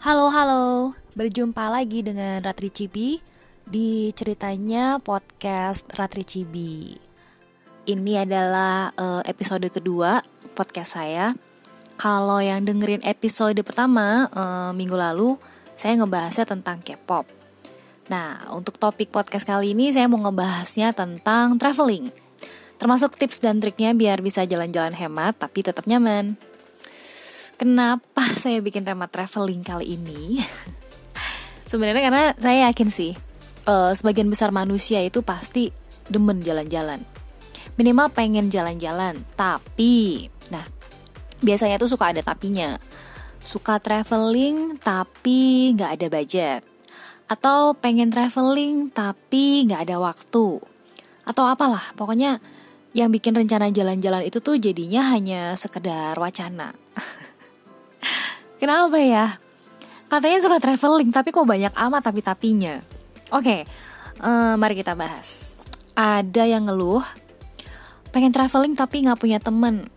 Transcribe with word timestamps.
Halo 0.00 0.32
halo, 0.32 0.96
berjumpa 1.12 1.68
lagi 1.68 2.00
dengan 2.00 2.40
Ratri 2.40 2.72
Cibi 2.72 3.20
di 3.68 4.08
ceritanya 4.16 4.96
podcast 4.96 5.84
Ratri 5.92 6.24
Cibi. 6.24 6.96
Ini 7.84 8.24
adalah 8.24 8.96
uh, 8.96 9.20
episode 9.28 9.68
kedua 9.68 10.24
podcast 10.56 10.96
saya. 10.96 11.36
Kalau 12.00 12.40
yang 12.40 12.64
dengerin 12.64 13.04
episode 13.04 13.60
pertama 13.60 14.24
uh, 14.32 14.72
minggu 14.72 14.96
lalu, 14.96 15.36
saya 15.76 16.00
ngebahasnya 16.00 16.48
tentang 16.48 16.80
K-pop. 16.80 17.28
Nah, 18.08 18.48
untuk 18.56 18.80
topik 18.80 19.12
podcast 19.12 19.44
kali 19.44 19.76
ini 19.76 19.92
saya 19.92 20.08
mau 20.08 20.24
ngebahasnya 20.24 20.96
tentang 20.96 21.60
traveling. 21.60 22.08
Termasuk 22.80 23.20
tips 23.20 23.44
dan 23.44 23.60
triknya 23.60 23.92
biar 23.92 24.24
bisa 24.24 24.48
jalan-jalan 24.48 24.96
hemat 24.96 25.36
tapi 25.36 25.60
tetap 25.60 25.84
nyaman. 25.84 26.40
Kenapa 27.60 28.24
saya 28.40 28.64
bikin 28.64 28.88
tema 28.88 29.04
traveling 29.04 29.60
kali 29.60 30.00
ini? 30.00 30.40
Sebenarnya 31.70 32.08
karena 32.08 32.24
saya 32.40 32.72
yakin 32.72 32.88
sih, 32.88 33.12
uh, 33.68 33.92
sebagian 33.92 34.32
besar 34.32 34.48
manusia 34.48 35.04
itu 35.04 35.20
pasti 35.20 35.68
demen 36.08 36.40
jalan-jalan. 36.40 37.04
Minimal 37.76 38.16
pengen 38.16 38.48
jalan-jalan, 38.48 39.28
tapi, 39.36 40.26
nah, 40.48 40.64
biasanya 41.44 41.76
tuh 41.76 41.92
suka 41.92 42.16
ada 42.16 42.24
tapinya. 42.24 42.80
Suka 43.44 43.76
traveling 43.76 44.80
tapi 44.80 45.72
nggak 45.76 46.00
ada 46.00 46.06
budget. 46.08 46.60
Atau 47.28 47.76
pengen 47.76 48.08
traveling 48.08 48.88
tapi 48.88 49.68
nggak 49.68 49.84
ada 49.84 49.96
waktu. 50.00 50.64
Atau 51.28 51.44
apalah, 51.44 51.92
pokoknya 51.92 52.40
yang 52.96 53.12
bikin 53.12 53.36
rencana 53.36 53.70
jalan-jalan 53.70 54.26
itu 54.26 54.42
tuh 54.42 54.56
jadinya 54.56 55.12
hanya 55.12 55.54
sekedar 55.54 56.16
wacana. 56.16 56.74
Kenapa 58.60 59.00
ya? 59.00 59.40
Katanya 60.12 60.36
suka 60.36 60.60
traveling, 60.60 61.08
tapi 61.08 61.32
kok 61.32 61.48
banyak 61.48 61.72
amat 61.72 62.02
tapi-tapinya. 62.04 62.84
Oke, 63.32 63.64
uh, 64.20 64.54
mari 64.60 64.76
kita 64.76 64.92
bahas. 64.92 65.56
Ada 65.96 66.44
yang 66.44 66.68
ngeluh, 66.68 67.00
pengen 68.12 68.36
traveling 68.36 68.76
tapi 68.76 69.00
nggak 69.00 69.16
punya 69.16 69.40
temen. 69.40 69.88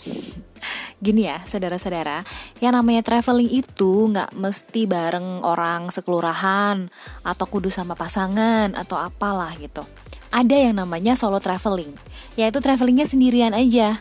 Gini 1.04 1.28
ya, 1.28 1.44
saudara-saudara, 1.44 2.24
yang 2.64 2.72
namanya 2.72 3.04
traveling 3.04 3.52
itu 3.52 4.08
nggak 4.08 4.32
mesti 4.32 4.88
bareng 4.88 5.44
orang 5.44 5.92
sekelurahan 5.92 6.88
atau 7.20 7.44
kudu 7.52 7.68
sama 7.68 7.92
pasangan 7.92 8.72
atau 8.80 8.96
apalah 8.96 9.52
gitu. 9.60 9.84
Ada 10.32 10.70
yang 10.70 10.80
namanya 10.80 11.20
solo 11.20 11.36
traveling, 11.36 11.92
yaitu 12.40 12.64
travelingnya 12.64 13.04
sendirian 13.04 13.52
aja. 13.52 14.00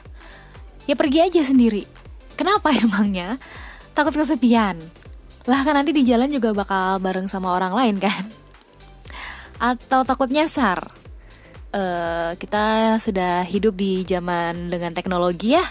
Ya 0.88 0.96
pergi 0.96 1.20
aja 1.20 1.44
sendiri. 1.44 1.84
Kenapa 2.40 2.72
emangnya? 2.80 3.36
Takut 4.00 4.16
kesepian. 4.16 4.80
Lah 5.44 5.60
kan 5.68 5.76
nanti 5.76 5.92
di 5.92 6.08
jalan 6.08 6.32
juga 6.32 6.56
bakal 6.56 7.04
bareng 7.04 7.28
sama 7.28 7.52
orang 7.52 7.76
lain 7.76 7.96
kan? 8.00 8.24
Atau 9.60 10.08
takut 10.08 10.32
nyasar 10.32 10.80
uh, 11.76 12.32
kita 12.40 12.96
sudah 13.04 13.44
hidup 13.44 13.76
di 13.76 14.08
zaman 14.08 14.72
dengan 14.72 14.96
teknologi 14.96 15.60
ya 15.60 15.66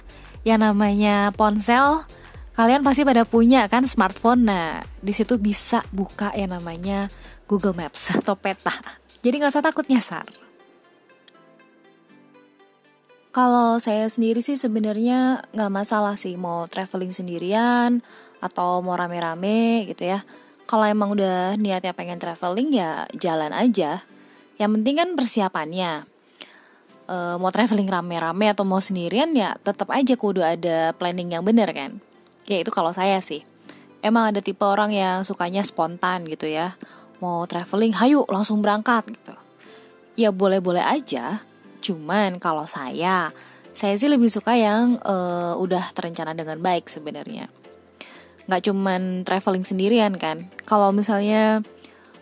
yang 0.44 0.60
namanya 0.60 1.32
ponsel. 1.32 2.04
Kalian 2.52 2.82
pasti 2.84 3.06
pada 3.06 3.24
punya 3.24 3.64
kan 3.70 3.88
smartphone. 3.88 4.44
Nah 4.44 4.84
di 5.00 5.16
situ 5.16 5.40
bisa 5.40 5.80
buka 5.88 6.28
yang 6.36 6.52
namanya 6.52 7.08
Google 7.48 7.72
Maps 7.72 8.12
atau 8.12 8.36
peta. 8.36 8.74
Jadi 9.24 9.40
nggak 9.40 9.56
usah 9.56 9.64
takut 9.64 9.88
nyasar 9.88 10.47
kalau 13.28 13.76
saya 13.76 14.08
sendiri 14.08 14.40
sih 14.40 14.56
sebenarnya 14.56 15.44
nggak 15.52 15.72
masalah 15.72 16.16
sih 16.16 16.34
mau 16.40 16.64
traveling 16.64 17.12
sendirian 17.12 18.00
atau 18.40 18.80
mau 18.80 18.96
rame-rame 18.96 19.84
gitu 19.90 20.08
ya. 20.08 20.24
Kalau 20.68 20.84
emang 20.84 21.16
udah 21.16 21.56
niatnya 21.56 21.96
pengen 21.96 22.20
traveling 22.20 22.72
ya 22.72 23.08
jalan 23.16 23.52
aja. 23.52 24.04
Yang 24.60 24.70
penting 24.80 24.94
kan 25.00 25.08
persiapannya. 25.16 25.92
E, 27.08 27.16
mau 27.40 27.48
traveling 27.48 27.88
rame-rame 27.88 28.52
atau 28.52 28.68
mau 28.68 28.80
sendirian 28.80 29.32
ya 29.32 29.56
tetap 29.64 29.88
aja 29.92 30.12
kudu 30.12 30.44
ada 30.44 30.92
planning 30.96 31.32
yang 31.32 31.44
bener 31.44 31.72
kan. 31.72 32.00
Ya 32.44 32.60
itu 32.60 32.68
kalau 32.72 32.92
saya 32.92 33.20
sih. 33.24 33.44
Emang 34.04 34.30
ada 34.30 34.40
tipe 34.44 34.62
orang 34.62 34.94
yang 34.94 35.24
sukanya 35.24 35.64
spontan 35.64 36.28
gitu 36.28 36.46
ya. 36.46 36.76
Mau 37.18 37.42
traveling, 37.50 37.96
hayu 37.98 38.22
langsung 38.30 38.62
berangkat 38.62 39.10
gitu. 39.10 39.34
Ya 40.14 40.30
boleh-boleh 40.30 40.82
aja, 40.82 41.42
Cuman 41.82 42.42
kalau 42.42 42.66
saya, 42.66 43.30
saya 43.72 43.94
sih 43.94 44.10
lebih 44.10 44.26
suka 44.26 44.58
yang 44.58 44.98
uh, 45.06 45.54
udah 45.58 45.94
terencana 45.94 46.34
dengan 46.34 46.58
baik 46.58 46.90
sebenarnya. 46.90 47.46
Nggak 48.48 48.62
cuman 48.70 49.22
traveling 49.22 49.64
sendirian 49.64 50.16
kan. 50.16 50.48
Kalau 50.66 50.90
misalnya 50.90 51.62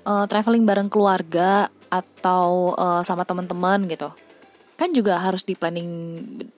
uh, 0.05 0.25
traveling 0.29 0.69
bareng 0.69 0.93
keluarga 0.93 1.73
atau 1.89 2.75
uh, 2.77 3.01
sama 3.07 3.23
teman-teman 3.25 3.87
gitu, 3.89 4.11
kan 4.77 4.93
juga 4.93 5.17
harus 5.23 5.47
di 5.47 5.57
planning 5.57 5.89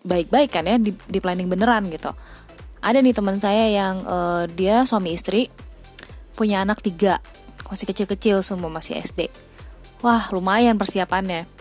baik-baik 0.02 0.50
kan 0.50 0.66
ya, 0.66 0.76
di, 0.80 0.90
di 0.90 1.18
planning 1.22 1.46
beneran 1.46 1.86
gitu. 1.92 2.10
Ada 2.78 3.02
nih 3.02 3.14
teman 3.14 3.38
saya 3.38 3.66
yang 3.70 4.02
uh, 4.06 4.46
dia 4.50 4.86
suami 4.86 5.14
istri 5.14 5.50
punya 6.38 6.62
anak 6.62 6.78
tiga, 6.82 7.18
masih 7.66 7.90
kecil-kecil 7.90 8.42
semua 8.46 8.70
masih 8.70 8.98
SD. 9.02 9.26
Wah 9.98 10.30
lumayan 10.30 10.78
persiapannya 10.78 11.57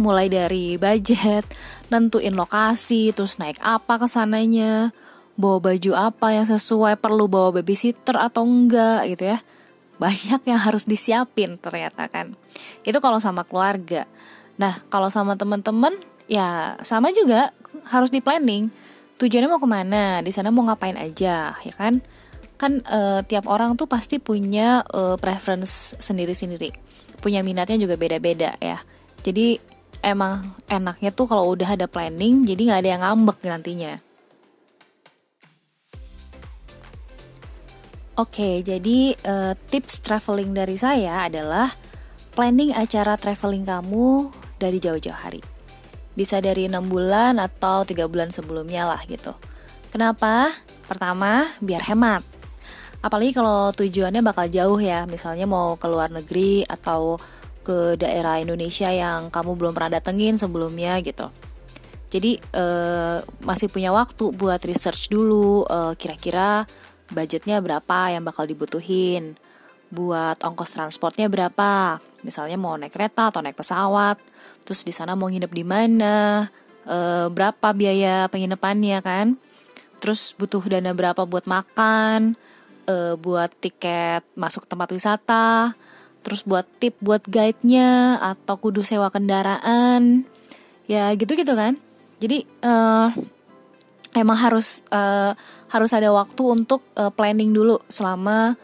mulai 0.00 0.32
dari 0.32 0.80
budget, 0.80 1.44
nentuin 1.92 2.32
lokasi, 2.32 3.12
terus 3.12 3.36
naik 3.36 3.60
apa 3.60 4.00
ke 4.00 4.06
sananya, 4.08 4.94
bawa 5.36 5.72
baju 5.72 5.92
apa 5.96 6.36
yang 6.36 6.46
sesuai, 6.48 7.00
perlu 7.00 7.28
bawa 7.28 7.60
babysitter 7.60 8.16
atau 8.16 8.44
enggak 8.44 9.08
gitu 9.16 9.24
ya. 9.36 9.38
Banyak 10.02 10.40
yang 10.48 10.60
harus 10.60 10.88
disiapin 10.88 11.56
ternyata 11.60 12.08
kan. 12.08 12.34
Itu 12.82 12.98
kalau 12.98 13.20
sama 13.22 13.44
keluarga. 13.44 14.08
Nah, 14.58 14.80
kalau 14.92 15.08
sama 15.08 15.38
teman-teman 15.38 15.94
ya 16.28 16.78
sama 16.80 17.10
juga 17.12 17.52
harus 17.88 18.12
di 18.12 18.20
planning. 18.20 18.68
Tujuannya 19.20 19.48
mau 19.48 19.62
ke 19.62 19.68
mana, 19.70 20.18
di 20.24 20.34
sana 20.34 20.50
mau 20.50 20.66
ngapain 20.66 20.98
aja, 20.98 21.54
ya 21.54 21.74
kan? 21.78 22.02
Kan 22.58 22.82
e, 22.82 23.22
tiap 23.30 23.46
orang 23.46 23.78
tuh 23.78 23.86
pasti 23.86 24.18
punya 24.18 24.82
e, 24.90 25.14
preference 25.14 25.94
sendiri-sendiri, 26.02 26.74
punya 27.22 27.38
minatnya 27.46 27.78
juga 27.78 27.94
beda-beda 27.94 28.58
ya. 28.58 28.82
Jadi 29.22 29.71
emang 30.02 30.52
enaknya 30.66 31.14
tuh 31.14 31.30
kalau 31.30 31.48
udah 31.54 31.78
ada 31.78 31.86
planning 31.86 32.42
jadi 32.44 32.60
nggak 32.68 32.80
ada 32.82 32.90
yang 32.90 33.02
ngambek 33.02 33.38
nantinya. 33.46 33.94
Oke, 38.12 38.60
jadi 38.60 39.16
uh, 39.24 39.56
tips 39.72 40.04
traveling 40.04 40.52
dari 40.52 40.76
saya 40.76 41.24
adalah 41.24 41.72
planning 42.36 42.76
acara 42.76 43.16
traveling 43.16 43.64
kamu 43.64 44.28
dari 44.60 44.76
jauh-jauh 44.76 45.16
hari. 45.16 45.40
Bisa 46.12 46.44
dari 46.44 46.68
enam 46.68 46.92
bulan 46.92 47.40
atau 47.40 47.88
tiga 47.88 48.04
bulan 48.04 48.28
sebelumnya 48.28 48.84
lah 48.84 49.00
gitu. 49.08 49.32
Kenapa? 49.88 50.52
Pertama, 50.84 51.56
biar 51.64 51.88
hemat. 51.88 52.20
Apalagi 53.00 53.32
kalau 53.32 53.72
tujuannya 53.72 54.20
bakal 54.20 54.46
jauh 54.52 54.76
ya, 54.76 55.08
misalnya 55.08 55.48
mau 55.48 55.80
ke 55.80 55.88
luar 55.88 56.12
negeri 56.12 56.68
atau 56.68 57.16
ke 57.62 57.94
daerah 57.98 58.42
Indonesia 58.42 58.90
yang 58.90 59.30
kamu 59.30 59.54
belum 59.54 59.72
pernah 59.72 59.98
datengin 59.98 60.34
sebelumnya 60.38 60.98
gitu. 61.00 61.30
Jadi 62.12 62.36
uh, 62.52 63.24
masih 63.40 63.72
punya 63.72 63.88
waktu 63.88 64.36
buat 64.36 64.60
research 64.68 65.08
dulu 65.08 65.64
eh, 65.64 65.96
kira-kira 65.96 66.68
budgetnya 67.08 67.56
berapa 67.64 68.12
yang 68.12 68.20
bakal 68.20 68.44
dibutuhin, 68.44 69.40
buat 69.92 70.40
ongkos 70.40 70.76
transportnya 70.76 71.28
berapa, 71.28 72.00
misalnya 72.24 72.56
mau 72.56 72.76
naik 72.76 72.96
kereta 72.96 73.28
atau 73.28 73.44
naik 73.44 73.56
pesawat, 73.56 74.16
terus 74.64 74.84
di 74.88 74.92
sana 74.92 75.12
mau 75.12 75.28
nginep 75.28 75.52
di 75.52 75.64
mana, 75.64 76.48
uh, 76.88 77.28
berapa 77.28 77.76
biaya 77.76 78.28
penginapannya 78.32 78.98
kan, 79.04 79.36
terus 80.00 80.32
butuh 80.32 80.64
dana 80.64 80.96
berapa 80.96 81.28
buat 81.28 81.44
makan, 81.44 82.32
uh, 82.88 83.14
buat 83.20 83.52
tiket 83.60 84.24
masuk 84.32 84.64
tempat 84.64 84.88
wisata, 84.96 85.76
terus 86.22 86.46
buat 86.46 86.64
tip 86.78 86.96
buat 87.02 87.26
guide-nya 87.26 88.18
atau 88.22 88.56
kudu 88.56 88.86
sewa 88.86 89.10
kendaraan. 89.10 90.24
Ya 90.86 91.10
gitu-gitu 91.14 91.52
kan. 91.54 91.78
Jadi 92.22 92.46
uh, 92.62 93.10
emang 94.14 94.38
harus 94.38 94.86
uh, 94.94 95.34
harus 95.68 95.90
ada 95.92 96.08
waktu 96.14 96.42
untuk 96.46 96.86
uh, 96.94 97.10
planning 97.10 97.50
dulu 97.50 97.82
selama 97.90 98.54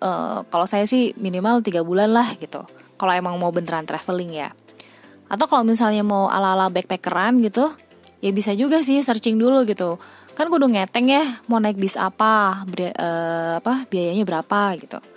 uh, 0.00 0.46
kalau 0.46 0.66
saya 0.66 0.86
sih 0.86 1.12
minimal 1.18 1.60
tiga 1.60 1.82
bulan 1.82 2.14
lah 2.14 2.34
gitu. 2.38 2.62
Kalau 2.96 3.12
emang 3.12 3.34
mau 3.42 3.50
beneran 3.50 3.82
traveling 3.82 4.32
ya. 4.32 4.50
Atau 5.26 5.50
kalau 5.50 5.66
misalnya 5.66 6.06
mau 6.06 6.30
ala-ala 6.30 6.70
backpackeran 6.70 7.42
gitu 7.42 7.72
ya 8.22 8.30
bisa 8.30 8.54
juga 8.54 8.84
sih 8.84 9.02
searching 9.02 9.40
dulu 9.40 9.66
gitu. 9.66 9.98
Kan 10.32 10.48
kudu 10.48 10.70
ngeteng 10.70 11.10
ya 11.12 11.44
mau 11.50 11.60
naik 11.60 11.76
bis 11.76 11.98
apa 11.98 12.64
ber, 12.64 12.94
uh, 12.96 13.60
apa 13.60 13.84
biayanya 13.90 14.24
berapa 14.24 14.78
gitu 14.80 15.11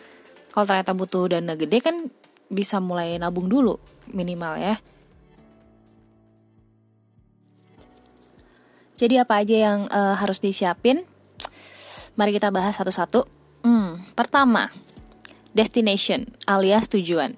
kalau 0.56 0.64
ternyata 0.64 0.96
butuh 0.96 1.28
dana 1.28 1.60
gede 1.60 1.84
kan 1.84 2.08
bisa 2.48 2.80
mulai 2.80 3.20
nabung 3.20 3.52
dulu 3.52 3.76
minimal 4.16 4.56
ya. 4.56 4.80
Jadi 8.96 9.20
apa 9.20 9.44
aja 9.44 9.56
yang 9.60 9.80
uh, 9.92 10.16
harus 10.16 10.40
disiapin? 10.40 11.04
Mari 12.16 12.32
kita 12.32 12.48
bahas 12.48 12.80
satu-satu. 12.80 13.28
Hmm, 13.68 14.00
Pertama, 14.16 14.72
destination 15.52 16.24
alias 16.48 16.88
tujuan. 16.88 17.36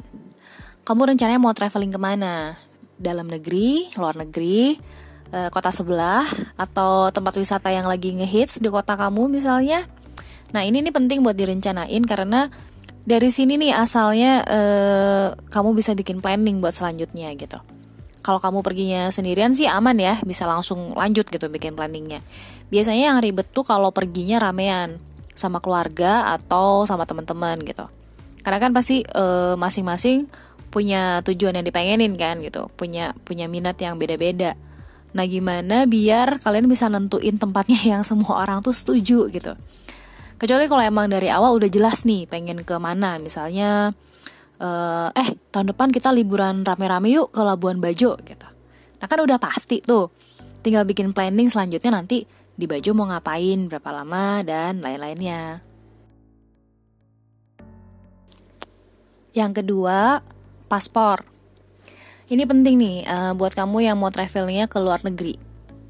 Kamu 0.85 1.09
rencananya 1.09 1.41
mau 1.41 1.57
traveling 1.57 1.89
ke 1.89 1.97
mana? 1.97 2.61
Dalam 3.01 3.25
negeri, 3.25 3.89
luar 3.97 4.13
negeri, 4.17 4.77
eh, 5.33 5.49
kota 5.53 5.69
sebelah, 5.69 6.25
atau 6.57 7.09
tempat 7.09 7.37
wisata 7.37 7.69
yang 7.73 7.85
lagi 7.85 8.13
ngehits 8.13 8.61
di 8.61 8.69
kota 8.69 8.93
kamu 8.93 9.29
misalnya? 9.29 9.85
Nah 10.53 10.63
ini 10.63 10.79
nih 10.85 10.93
penting 10.95 11.21
buat 11.25 11.35
direncanain 11.35 12.01
karena 12.07 12.47
dari 13.07 13.31
sini 13.31 13.55
nih 13.55 13.71
asalnya 13.71 14.43
eh, 14.43 15.27
kamu 15.47 15.71
bisa 15.79 15.95
bikin 15.95 16.19
planning 16.19 16.59
buat 16.59 16.75
selanjutnya 16.75 17.31
gitu. 17.39 17.55
Kalau 18.19 18.43
kamu 18.43 18.59
perginya 18.59 19.07
sendirian 19.07 19.55
sih 19.55 19.63
aman 19.71 19.95
ya, 19.95 20.19
bisa 20.27 20.43
langsung 20.43 20.91
lanjut 20.91 21.23
gitu 21.31 21.47
bikin 21.47 21.79
planningnya. 21.79 22.19
Biasanya 22.67 23.15
yang 23.15 23.19
ribet 23.23 23.47
tuh 23.55 23.63
kalau 23.63 23.95
perginya 23.95 24.43
ramean 24.43 24.99
sama 25.31 25.63
keluarga 25.63 26.35
atau 26.35 26.83
sama 26.83 27.07
teman-teman 27.07 27.63
gitu. 27.63 27.87
Karena 28.43 28.59
kan 28.59 28.75
pasti 28.75 29.07
eh, 29.07 29.55
masing-masing 29.55 30.27
punya 30.67 31.23
tujuan 31.23 31.55
yang 31.55 31.63
dipengenin 31.63 32.19
kan 32.19 32.43
gitu, 32.43 32.67
punya 32.75 33.15
punya 33.23 33.47
minat 33.47 33.79
yang 33.79 33.95
beda-beda. 33.95 34.59
Nah 35.15 35.23
gimana 35.23 35.87
biar 35.87 36.43
kalian 36.43 36.67
bisa 36.67 36.91
nentuin 36.91 37.39
tempatnya 37.39 37.79
yang 37.95 38.03
semua 38.03 38.43
orang 38.43 38.59
tuh 38.59 38.75
setuju 38.75 39.31
gitu. 39.31 39.55
Kecuali 40.37 40.69
kalau 40.69 40.85
emang 40.85 41.09
dari 41.09 41.33
awal 41.33 41.57
udah 41.57 41.65
jelas 41.65 42.05
nih 42.05 42.29
pengen 42.29 42.61
ke 42.61 42.77
mana, 42.77 43.17
misalnya 43.17 43.89
uh, 44.61 45.09
eh 45.17 45.33
tahun 45.49 45.73
depan 45.73 45.89
kita 45.89 46.13
liburan 46.13 46.61
rame-rame 46.61 47.09
yuk 47.09 47.33
ke 47.33 47.41
Labuan 47.41 47.81
Bajo 47.81 48.13
gitu. 48.21 48.47
Nah 49.01 49.07
kan 49.09 49.17
udah 49.17 49.41
pasti 49.41 49.81
tuh, 49.81 50.13
tinggal 50.61 50.85
bikin 50.85 51.09
planning 51.09 51.49
selanjutnya 51.49 51.89
nanti 51.89 52.29
di 52.53 52.69
Bajo 52.69 52.93
mau 52.93 53.09
ngapain, 53.09 53.65
berapa 53.65 53.89
lama, 53.89 54.45
dan 54.45 54.77
lain-lainnya. 54.85 55.65
Yang 59.33 59.65
kedua, 59.65 60.21
paspor. 60.69 61.25
Ini 62.29 62.45
penting 62.45 62.77
nih 62.77 62.97
uh, 63.09 63.33
buat 63.33 63.57
kamu 63.57 63.89
yang 63.89 63.97
mau 63.97 64.13
travelnya 64.13 64.69
ke 64.69 64.77
luar 64.77 65.01
negeri. 65.01 65.37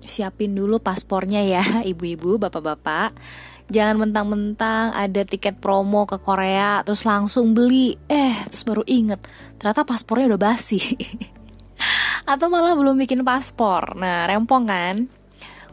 Siapin 0.08 0.56
dulu 0.56 0.80
paspornya 0.80 1.44
ya, 1.44 1.64
ibu-ibu, 1.92 2.40
bapak-bapak 2.40 3.12
Jangan 3.68 4.00
mentang-mentang 4.00 4.96
ada 4.96 5.22
tiket 5.28 5.60
promo 5.60 6.08
ke 6.08 6.16
Korea 6.24 6.80
terus 6.88 7.04
langsung 7.04 7.52
beli. 7.52 8.00
Eh, 8.08 8.36
terus 8.48 8.64
baru 8.64 8.84
inget 8.88 9.20
ternyata 9.60 9.84
paspornya 9.84 10.32
udah 10.32 10.42
basi. 10.42 10.80
Atau 12.32 12.48
malah 12.48 12.76
belum 12.76 12.96
bikin 13.00 13.28
paspor. 13.28 13.96
Nah, 14.00 14.28
rempong 14.28 14.66
kan? 14.68 14.96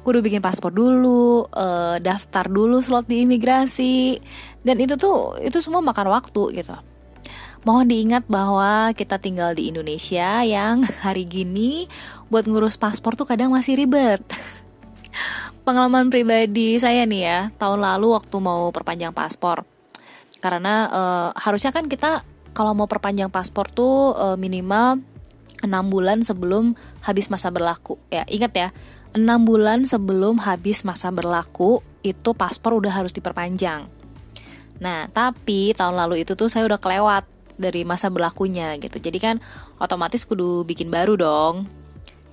Kudu 0.04 0.20
bikin 0.20 0.44
paspor 0.44 0.68
dulu, 0.68 1.48
uh, 1.48 1.96
daftar 1.96 2.44
dulu 2.50 2.82
slot 2.84 3.08
di 3.08 3.24
imigrasi. 3.24 4.18
Dan 4.60 4.76
itu 4.82 4.98
tuh 4.98 5.38
itu 5.40 5.62
semua 5.62 5.80
makan 5.80 6.12
waktu 6.12 6.60
gitu. 6.60 6.76
Mohon 7.64 7.86
diingat 7.88 8.24
bahwa 8.28 8.92
kita 8.92 9.16
tinggal 9.16 9.56
di 9.56 9.72
Indonesia 9.72 10.44
yang 10.44 10.84
hari 11.04 11.24
gini 11.24 11.88
buat 12.28 12.44
ngurus 12.44 12.76
paspor 12.76 13.16
tuh 13.16 13.24
kadang 13.24 13.54
masih 13.54 13.80
ribet. 13.80 14.20
pengalaman 15.64 16.12
pribadi 16.12 16.76
saya 16.76 17.08
nih 17.08 17.22
ya 17.24 17.40
tahun 17.56 17.80
lalu 17.80 18.12
waktu 18.12 18.36
mau 18.38 18.68
perpanjang 18.68 19.16
paspor. 19.16 19.64
Karena 20.44 20.88
uh, 20.92 21.28
harusnya 21.40 21.72
kan 21.72 21.88
kita 21.88 22.20
kalau 22.52 22.76
mau 22.76 22.84
perpanjang 22.84 23.32
paspor 23.32 23.72
tuh 23.72 24.12
uh, 24.12 24.36
minimal 24.36 25.00
enam 25.64 25.84
bulan 25.88 26.20
sebelum 26.20 26.76
habis 27.00 27.32
masa 27.32 27.48
berlaku. 27.48 27.96
Ya 28.12 28.28
ingat 28.28 28.52
ya 28.52 28.68
enam 29.16 29.48
bulan 29.48 29.88
sebelum 29.88 30.36
habis 30.44 30.84
masa 30.84 31.08
berlaku 31.08 31.80
itu 32.04 32.36
paspor 32.36 32.76
udah 32.76 32.92
harus 32.92 33.16
diperpanjang. 33.16 33.88
Nah 34.84 35.08
tapi 35.08 35.72
tahun 35.72 35.96
lalu 35.96 36.28
itu 36.28 36.36
tuh 36.36 36.52
saya 36.52 36.68
udah 36.68 36.76
kelewat 36.76 37.24
dari 37.56 37.88
masa 37.88 38.12
berlakunya 38.12 38.76
gitu. 38.76 39.00
Jadi 39.00 39.16
kan 39.16 39.36
otomatis 39.80 40.28
kudu 40.28 40.68
bikin 40.68 40.92
baru 40.92 41.16
dong. 41.16 41.64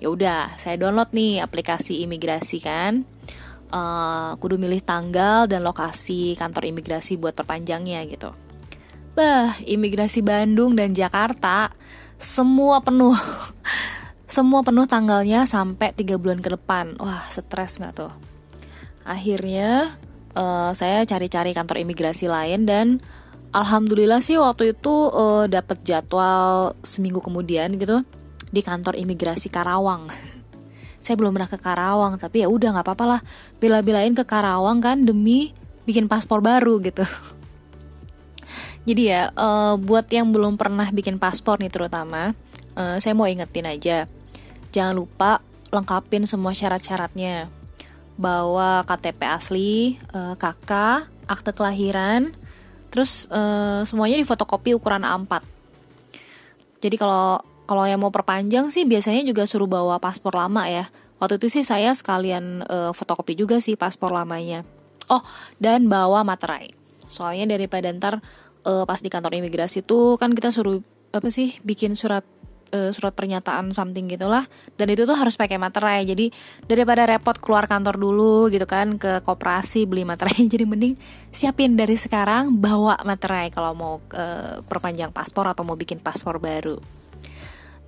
Ya 0.04 0.12
udah 0.12 0.58
saya 0.60 0.76
download 0.76 1.16
nih 1.16 1.40
aplikasi 1.40 2.04
imigrasi 2.04 2.60
kan 2.60 3.08
uh, 3.72 4.38
kudu 4.38 4.60
milih 4.60 4.84
tanggal 4.84 5.48
dan 5.48 5.66
lokasi 5.66 6.36
kantor 6.38 6.70
imigrasi 6.70 7.18
buat 7.18 7.34
perpanjangnya 7.34 8.04
gitu. 8.06 8.36
Bah, 9.12 9.60
imigrasi 9.68 10.24
Bandung 10.24 10.76
dan 10.76 10.96
Jakarta 10.96 11.72
semua 12.22 12.80
penuh. 12.84 13.16
semua 14.36 14.64
penuh 14.64 14.88
tanggalnya 14.88 15.44
sampai 15.44 15.92
tiga 15.92 16.16
bulan 16.16 16.40
ke 16.40 16.56
depan. 16.56 16.96
Wah, 17.02 17.28
stres 17.28 17.82
nggak 17.82 17.94
tuh? 17.98 18.14
Akhirnya 19.04 19.98
uh, 20.38 20.72
saya 20.72 21.04
cari-cari 21.04 21.52
kantor 21.52 21.84
imigrasi 21.84 22.32
lain 22.32 22.64
dan 22.64 23.04
alhamdulillah 23.52 24.24
sih 24.24 24.40
waktu 24.40 24.72
itu 24.72 25.12
uh, 25.12 25.44
eh, 25.44 25.46
dapat 25.52 25.84
jadwal 25.84 26.76
seminggu 26.88 27.20
kemudian 27.20 27.76
gitu 27.76 28.08
di 28.52 28.62
kantor 28.64 28.96
imigrasi 28.96 29.52
Karawang. 29.52 30.08
saya 31.02 31.18
belum 31.18 31.34
pernah 31.34 31.50
ke 31.50 31.58
Karawang 31.58 32.16
tapi 32.22 32.46
ya 32.46 32.48
udah 32.48 32.78
nggak 32.78 32.86
apa-apa 32.86 33.06
lah. 33.18 33.22
Bela-belain 33.58 34.14
ke 34.14 34.24
Karawang 34.24 34.80
kan 34.80 35.02
demi 35.02 35.52
bikin 35.84 36.06
paspor 36.06 36.40
baru 36.40 36.78
gitu. 36.80 37.02
Jadi 38.88 39.02
ya 39.10 39.34
uh, 39.34 39.76
buat 39.82 40.06
yang 40.14 40.30
belum 40.30 40.56
pernah 40.56 40.88
bikin 40.90 41.18
paspor 41.18 41.62
nih 41.62 41.70
terutama 41.70 42.38
uh, 42.78 42.98
saya 43.02 43.18
mau 43.18 43.26
ingetin 43.26 43.66
aja. 43.66 44.06
Jangan 44.72 44.94
lupa 44.96 45.42
lengkapin 45.74 46.24
semua 46.30 46.54
syarat-syaratnya. 46.54 47.50
Bawa 48.22 48.86
KTP 48.86 49.20
asli 49.26 49.98
uh, 50.14 50.38
KK 50.38 50.72
akte 51.26 51.52
kelahiran 51.56 52.36
terus 52.92 53.26
uh, 53.32 53.88
semuanya 53.88 54.20
difotokopi 54.20 54.76
ukuran 54.76 55.08
A4 55.08 55.40
jadi 56.84 56.96
kalau 57.00 57.40
kalau 57.72 57.88
yang 57.88 58.04
mau 58.04 58.12
perpanjang 58.12 58.68
sih 58.68 58.84
biasanya 58.84 59.24
juga 59.24 59.48
suruh 59.48 59.64
bawa 59.64 59.96
paspor 59.96 60.36
lama 60.36 60.68
ya. 60.68 60.92
Waktu 61.24 61.40
itu 61.40 61.48
sih 61.48 61.64
saya 61.64 61.96
sekalian 61.96 62.68
uh, 62.68 62.92
fotokopi 62.92 63.40
juga 63.40 63.64
sih 63.64 63.80
paspor 63.80 64.12
lamanya. 64.12 64.68
Oh, 65.08 65.24
dan 65.56 65.88
bawa 65.88 66.28
materai. 66.28 66.76
Soalnya 67.00 67.56
daripada 67.56 67.88
ntar 67.96 68.20
uh, 68.68 68.84
pas 68.84 69.00
di 69.00 69.08
kantor 69.08 69.40
imigrasi 69.40 69.88
tuh 69.88 70.20
kan 70.20 70.36
kita 70.36 70.52
suruh 70.52 70.84
apa 71.16 71.32
sih 71.32 71.64
bikin 71.64 71.96
surat 71.96 72.28
uh, 72.76 72.92
surat 72.92 73.16
pernyataan 73.16 73.72
something 73.72 74.12
gitulah 74.12 74.52
dan 74.76 74.92
itu 74.92 75.08
tuh 75.08 75.16
harus 75.16 75.40
pakai 75.40 75.56
materai 75.56 76.04
jadi 76.04 76.28
daripada 76.68 77.08
repot 77.08 77.40
keluar 77.40 77.72
kantor 77.72 77.96
dulu 77.96 78.52
gitu 78.52 78.68
kan 78.68 79.00
ke 79.00 79.24
koperasi 79.24 79.88
beli 79.88 80.04
materai 80.04 80.44
jadi 80.54 80.68
mending 80.68 81.00
siapin 81.32 81.80
dari 81.80 81.96
sekarang 81.96 82.60
bawa 82.60 83.00
materai 83.08 83.48
kalau 83.48 83.72
mau 83.76 83.94
uh, 84.12 84.60
perpanjang 84.68 85.16
paspor 85.16 85.48
atau 85.52 85.64
mau 85.64 85.80
bikin 85.80 86.00
paspor 86.00 86.40
baru 86.40 87.01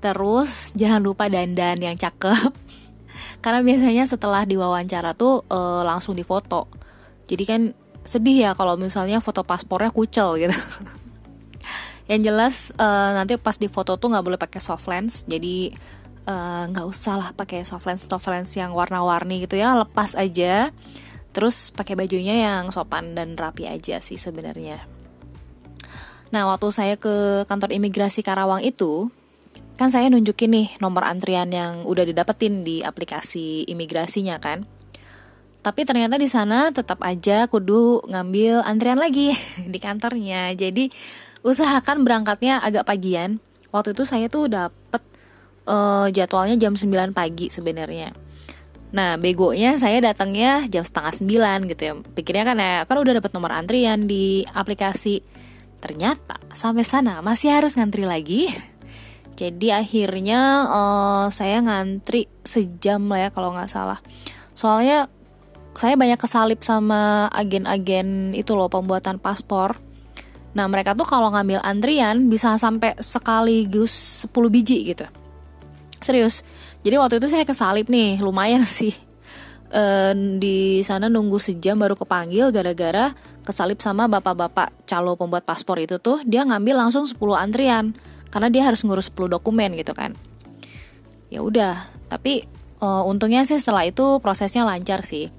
Terus 0.03 0.75
jangan 0.75 0.99
lupa 0.99 1.31
dandan 1.31 1.79
yang 1.79 1.95
cakep. 1.95 2.51
Karena 3.43 3.63
biasanya 3.63 4.03
setelah 4.03 4.43
diwawancara 4.43 5.15
tuh 5.15 5.47
e, 5.47 5.59
langsung 5.87 6.11
difoto. 6.19 6.67
Jadi 7.23 7.43
kan 7.47 7.61
sedih 8.03 8.43
ya 8.43 8.51
kalau 8.51 8.75
misalnya 8.75 9.23
foto 9.23 9.47
paspornya 9.47 9.95
kucel 9.95 10.35
gitu. 10.35 10.51
yang 12.11 12.19
jelas 12.19 12.75
e, 12.75 12.87
nanti 13.15 13.39
pas 13.39 13.55
di 13.55 13.71
foto 13.71 13.95
tuh 13.95 14.11
nggak 14.11 14.25
boleh 14.27 14.39
pakai 14.39 14.59
soft 14.59 14.91
lens. 14.91 15.23
Jadi 15.23 15.71
eh, 16.23 16.63
nggak 16.67 16.87
uh, 16.87 16.91
usah 16.91 17.15
lah 17.19 17.29
pakai 17.35 17.67
soft 17.67 17.87
lens 17.87 18.07
soft 18.07 18.27
lens 18.27 18.51
yang 18.59 18.75
warna-warni 18.75 19.47
gitu 19.47 19.55
ya. 19.55 19.71
Lepas 19.79 20.19
aja. 20.19 20.75
Terus 21.31 21.71
pakai 21.71 21.95
bajunya 21.95 22.43
yang 22.43 22.75
sopan 22.75 23.15
dan 23.15 23.39
rapi 23.39 23.71
aja 23.71 24.03
sih 24.03 24.19
sebenarnya. 24.19 24.83
Nah, 26.33 26.49
waktu 26.49 26.67
saya 26.73 26.95
ke 26.97 27.45
kantor 27.45 27.77
imigrasi 27.77 28.25
Karawang 28.25 28.65
itu, 28.65 29.13
kan 29.73 29.89
saya 29.89 30.09
nunjukin 30.09 30.53
nih 30.53 30.67
nomor 30.77 31.05
antrian 31.05 31.49
yang 31.49 31.81
udah 31.83 32.05
didapetin 32.05 32.61
di 32.61 32.85
aplikasi 32.85 33.65
imigrasinya 33.65 34.37
kan. 34.37 34.65
Tapi 35.63 35.87
ternyata 35.87 36.19
di 36.19 36.27
sana 36.27 36.75
tetap 36.75 36.99
aja 37.01 37.47
kudu 37.47 38.03
ngambil 38.11 38.67
antrian 38.67 38.99
lagi 38.99 39.31
di 39.73 39.79
kantornya. 39.79 40.51
Jadi 40.53 40.91
usahakan 41.41 42.03
berangkatnya 42.03 42.59
agak 42.59 42.83
pagian. 42.83 43.39
Waktu 43.73 43.97
itu 43.97 44.03
saya 44.05 44.29
tuh 44.29 44.51
dapet 44.51 45.01
uh, 45.65 46.11
jadwalnya 46.11 46.59
jam 46.59 46.75
9 46.75 47.15
pagi 47.15 47.49
sebenarnya. 47.49 48.13
Nah, 48.93 49.17
begonya 49.17 49.73
saya 49.81 49.97
datangnya 50.05 50.69
jam 50.69 50.85
setengah 50.85 51.13
sembilan 51.17 51.57
gitu 51.65 51.81
ya. 51.81 51.93
Pikirnya 52.13 52.45
kan 52.45 52.57
ya, 52.61 52.85
kan 52.85 52.97
udah 53.01 53.13
dapet 53.17 53.33
nomor 53.33 53.49
antrian 53.49 54.05
di 54.05 54.45
aplikasi. 54.45 55.25
Ternyata 55.81 56.37
sampai 56.53 56.85
sana 56.85 57.19
masih 57.25 57.49
harus 57.49 57.73
ngantri 57.73 58.05
lagi. 58.05 58.47
Jadi 59.33 59.73
akhirnya 59.73 60.69
uh, 60.69 61.25
saya 61.33 61.59
ngantri 61.65 62.29
sejam 62.45 63.09
lah 63.09 63.27
ya 63.27 63.29
kalau 63.33 63.53
nggak 63.53 63.71
salah. 63.71 63.99
Soalnya 64.53 65.09
saya 65.73 65.97
banyak 65.97 66.21
kesalip 66.21 66.61
sama 66.61 67.27
agen-agen 67.33 68.37
itu 68.37 68.53
loh 68.53 68.69
pembuatan 68.69 69.17
paspor. 69.17 69.81
Nah 70.53 70.69
mereka 70.69 70.93
tuh 70.93 71.05
kalau 71.09 71.33
ngambil 71.33 71.65
antrian 71.65 72.29
bisa 72.29 72.53
sampai 72.61 72.93
sekaligus 73.01 74.25
10 74.29 74.53
biji 74.53 74.93
gitu. 74.93 75.05
Serius. 75.97 76.45
Jadi 76.85 76.95
waktu 76.99 77.17
itu 77.17 77.27
saya 77.31 77.47
kesalip 77.47 77.89
nih, 77.89 78.21
lumayan 78.21 78.61
sih. 78.77 78.93
uh, 79.73 80.13
di 80.37 80.85
sana 80.85 81.09
nunggu 81.09 81.41
sejam 81.41 81.73
baru 81.81 81.97
kepanggil 81.97 82.53
gara-gara 82.53 83.09
kesalip 83.41 83.81
sama 83.81 84.05
bapak-bapak 84.05 84.85
calo 84.85 85.17
pembuat 85.17 85.43
paspor 85.43 85.81
itu 85.81 85.97
tuh 85.97 86.21
dia 86.23 86.45
ngambil 86.45 86.85
langsung 86.85 87.09
10 87.09 87.17
antrian 87.33 87.97
karena 88.33 88.49
dia 88.49 88.65
harus 88.65 88.81
ngurus 88.81 89.13
10 89.13 89.29
dokumen 89.29 89.77
gitu 89.77 89.93
kan. 89.93 90.17
Ya 91.29 91.45
udah 91.45 91.85
tapi 92.09 92.49
uh, 92.81 93.05
untungnya 93.05 93.45
sih 93.45 93.61
setelah 93.61 93.85
itu 93.85 94.17
prosesnya 94.17 94.65
lancar 94.65 95.05
sih. 95.05 95.29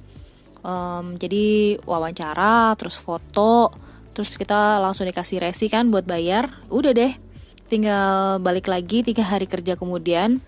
Um, 0.63 1.19
jadi 1.19 1.77
wawancara 1.83 2.79
terus 2.79 2.97
foto 2.97 3.75
terus 4.15 4.39
kita 4.39 4.79
langsung 4.79 5.11
dikasih 5.11 5.43
resi 5.43 5.67
kan 5.67 5.91
buat 5.91 6.07
bayar. 6.07 6.63
Udah 6.71 6.95
deh 6.95 7.19
tinggal 7.67 8.39
balik 8.39 8.71
lagi 8.71 9.03
tiga 9.03 9.27
hari 9.27 9.51
kerja 9.51 9.75
kemudian 9.75 10.39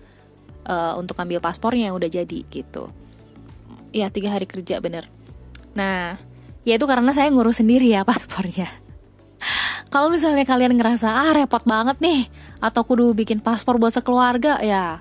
uh, 0.63 0.95
untuk 0.95 1.19
ambil 1.19 1.43
paspornya 1.43 1.91
yang 1.91 1.99
udah 1.99 2.07
jadi 2.07 2.47
gitu. 2.47 2.87
Ya 3.91 4.07
tiga 4.07 4.31
hari 4.31 4.47
kerja 4.47 4.79
bener. 4.79 5.11
Nah 5.75 6.15
ya 6.63 6.79
itu 6.79 6.87
karena 6.87 7.11
saya 7.11 7.27
ngurus 7.27 7.59
sendiri 7.59 7.91
ya 7.91 8.07
paspornya 8.07 8.71
kalau 9.87 10.11
misalnya 10.11 10.43
kalian 10.43 10.75
ngerasa 10.75 11.07
ah 11.07 11.31
repot 11.33 11.63
banget 11.63 11.97
nih 12.03 12.27
atau 12.59 12.83
kudu 12.83 13.15
bikin 13.15 13.39
paspor 13.39 13.79
buat 13.79 13.95
sekeluarga 13.95 14.59
ya 14.63 14.99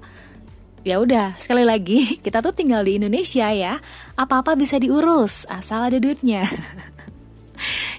ya 0.86 0.96
udah 1.02 1.34
sekali 1.42 1.66
lagi 1.66 2.14
kita 2.24 2.38
tuh 2.42 2.54
tinggal 2.54 2.86
di 2.86 2.98
Indonesia 2.98 3.50
ya 3.50 3.82
apa-apa 4.14 4.54
bisa 4.54 4.78
diurus 4.78 5.44
asal 5.50 5.86
ada 5.90 5.98
duitnya 5.98 6.46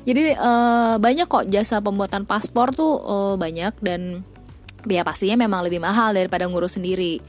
Jadi 0.08 0.38
uh, 0.38 0.96
banyak 1.02 1.28
kok 1.28 1.50
jasa 1.52 1.82
pembuatan 1.84 2.24
paspor 2.24 2.72
tuh 2.72 3.02
uh, 3.02 3.36
banyak 3.36 3.76
dan 3.84 4.24
biaya 4.88 5.04
pastinya 5.04 5.36
memang 5.36 5.68
lebih 5.68 5.84
mahal 5.84 6.16
daripada 6.16 6.48
ngurus 6.48 6.80
sendiri. 6.80 7.20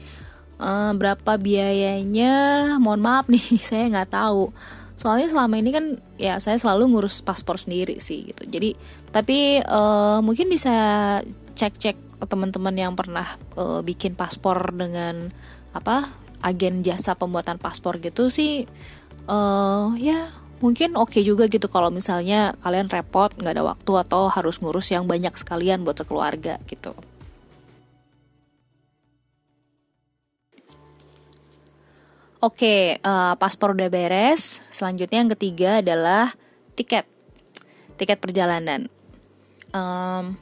Uh, 0.59 0.95
berapa 0.95 1.35
biayanya? 1.39 2.35
Mohon 2.79 3.01
maaf 3.03 3.25
nih, 3.27 3.45
saya 3.69 3.91
nggak 3.91 4.15
tahu. 4.15 4.55
Soalnya 4.99 5.31
selama 5.31 5.55
ini 5.55 5.71
kan 5.71 5.95
ya 6.19 6.43
saya 6.43 6.59
selalu 6.59 6.91
ngurus 6.91 7.23
paspor 7.23 7.55
sendiri 7.55 8.03
sih 8.03 8.35
gitu. 8.35 8.43
Jadi 8.43 8.75
tapi 9.15 9.63
uh, 9.63 10.19
mungkin 10.19 10.51
bisa 10.51 10.75
cek-cek 11.55 11.95
teman-teman 12.27 12.75
yang 12.75 12.99
pernah 12.99 13.39
uh, 13.55 13.79
bikin 13.79 14.19
paspor 14.19 14.75
dengan 14.75 15.31
apa 15.71 16.11
agen 16.43 16.83
jasa 16.83 17.15
pembuatan 17.15 17.55
paspor 17.55 18.03
gitu 18.03 18.27
sih. 18.27 18.67
Uh, 19.23 19.95
ya 19.95 20.35
mungkin 20.59 20.99
oke 20.99 21.15
okay 21.15 21.23
juga 21.23 21.47
gitu 21.47 21.71
kalau 21.71 21.87
misalnya 21.87 22.51
kalian 22.59 22.91
repot 22.91 23.31
nggak 23.39 23.55
ada 23.55 23.63
waktu 23.63 23.91
atau 24.03 24.27
harus 24.27 24.59
ngurus 24.59 24.91
yang 24.91 25.07
banyak 25.07 25.31
sekalian 25.31 25.87
buat 25.87 25.95
sekeluarga 25.95 26.59
gitu. 26.67 26.91
Oke, 32.39 32.95
uh, 32.95 33.07
eh, 33.07 33.33
paspor 33.35 33.75
udah 33.75 33.91
beres. 33.91 34.63
Selanjutnya 34.71 35.19
yang 35.19 35.31
ketiga 35.35 35.83
adalah 35.83 36.31
tiket, 36.79 37.03
tiket 37.99 38.19
perjalanan. 38.23 38.87
Um, 39.75 40.39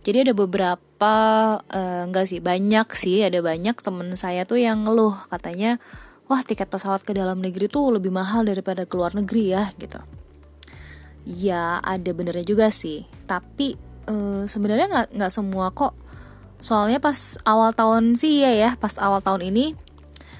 jadi 0.00 0.24
ada 0.24 0.32
beberapa, 0.32 1.14
uh, 1.60 2.02
enggak 2.08 2.32
sih, 2.32 2.40
banyak 2.40 2.88
sih, 2.96 3.20
ada 3.20 3.44
banyak 3.44 3.76
temen 3.76 4.16
saya 4.16 4.48
tuh 4.48 4.56
yang 4.56 4.88
ngeluh 4.88 5.14
katanya 5.28 5.76
wah 6.28 6.40
tiket 6.40 6.72
pesawat 6.72 7.04
ke 7.04 7.12
dalam 7.12 7.40
negeri 7.44 7.68
tuh 7.68 7.92
lebih 7.92 8.08
mahal 8.08 8.48
daripada 8.48 8.88
ke 8.88 8.94
luar 8.96 9.12
negeri 9.12 9.52
ya 9.52 9.68
gitu 9.76 10.00
ya 11.24 11.80
ada 11.80 12.10
benernya 12.12 12.44
juga 12.44 12.68
sih 12.68 13.04
tapi 13.28 13.76
uh, 14.08 14.44
sebenarnya 14.44 14.86
nggak 14.88 15.08
nggak 15.16 15.32
semua 15.32 15.72
kok 15.72 15.96
soalnya 16.60 17.00
pas 17.00 17.36
awal 17.44 17.76
tahun 17.76 18.16
sih 18.16 18.40
ya 18.40 18.52
ya 18.56 18.70
pas 18.80 18.96
awal 18.96 19.20
tahun 19.20 19.52
ini 19.52 19.76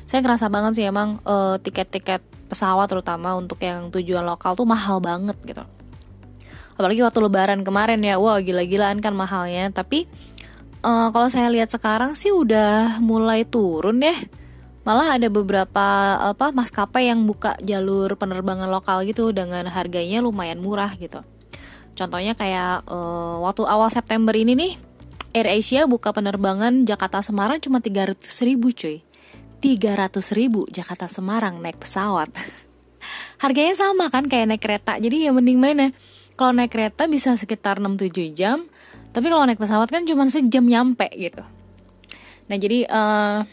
saya 0.05 0.21
ngerasa 0.21 0.53
banget 0.53 0.73
sih 0.77 0.85
emang 0.85 1.17
uh, 1.25 1.57
tiket-tiket 1.61 2.21
pesawat 2.53 2.93
terutama 2.93 3.35
untuk 3.35 3.59
yang 3.65 3.89
tujuan 3.89 4.23
lokal 4.25 4.53
tuh 4.53 4.69
mahal 4.69 5.01
banget 5.01 5.37
gitu. 5.43 5.65
Apalagi 6.75 7.01
waktu 7.01 7.19
lebaran 7.23 7.61
kemarin 7.65 8.03
ya 8.05 8.21
wah 8.21 8.37
gila-gilaan 8.39 9.01
kan 9.01 9.17
mahalnya. 9.17 9.73
Tapi 9.73 10.05
uh, 10.85 11.09
kalau 11.09 11.29
saya 11.33 11.49
lihat 11.49 11.73
sekarang 11.73 12.13
sih 12.13 12.31
udah 12.31 13.01
mulai 13.01 13.49
turun 13.49 14.05
ya 14.05 14.15
malah 14.85 15.17
ada 15.17 15.33
beberapa 15.33 15.87
apa 16.21 16.53
maskapai 16.53 17.09
yang 17.09 17.25
buka 17.25 17.57
jalur 17.65 18.21
penerbangan 18.21 18.69
lokal 18.69 19.01
gitu 19.09 19.33
dengan 19.33 19.65
harganya 19.73 20.21
lumayan 20.21 20.61
murah 20.61 20.93
gitu. 21.01 21.25
Contohnya 21.97 22.37
kayak 22.37 22.85
uh, 22.85 23.41
waktu 23.41 23.65
awal 23.65 23.89
September 23.89 24.37
ini 24.37 24.53
nih 24.53 24.73
Air 25.35 25.49
Asia 25.51 25.89
buka 25.89 26.13
penerbangan 26.13 26.85
Jakarta 26.85 27.25
Semarang 27.25 27.59
cuma 27.65 27.81
300 27.81 28.21
ribu 28.45 28.71
cuy 28.71 29.01
300 29.65 30.13
ribu 30.37 30.69
Jakarta 30.69 31.09
Semarang 31.09 31.57
naik 31.65 31.81
pesawat. 31.81 32.29
Harganya 33.43 33.73
sama 33.73 34.13
kan 34.13 34.29
kayak 34.29 34.53
naik 34.53 34.61
kereta. 34.61 35.01
Jadi 35.01 35.25
ya 35.25 35.33
mending 35.33 35.57
mana 35.57 35.89
kalau 36.37 36.53
naik 36.53 36.69
kereta 36.69 37.09
bisa 37.09 37.33
sekitar 37.33 37.81
6-7 37.81 38.37
jam 38.37 38.69
tapi 39.17 39.33
kalau 39.33 39.49
naik 39.49 39.57
pesawat 39.57 39.89
kan 39.89 40.05
cuma 40.05 40.29
sejam 40.29 40.69
nyampe 40.69 41.09
gitu. 41.17 41.41
Nah 42.53 42.57
jadi 42.61 42.85
uh, 42.93 43.49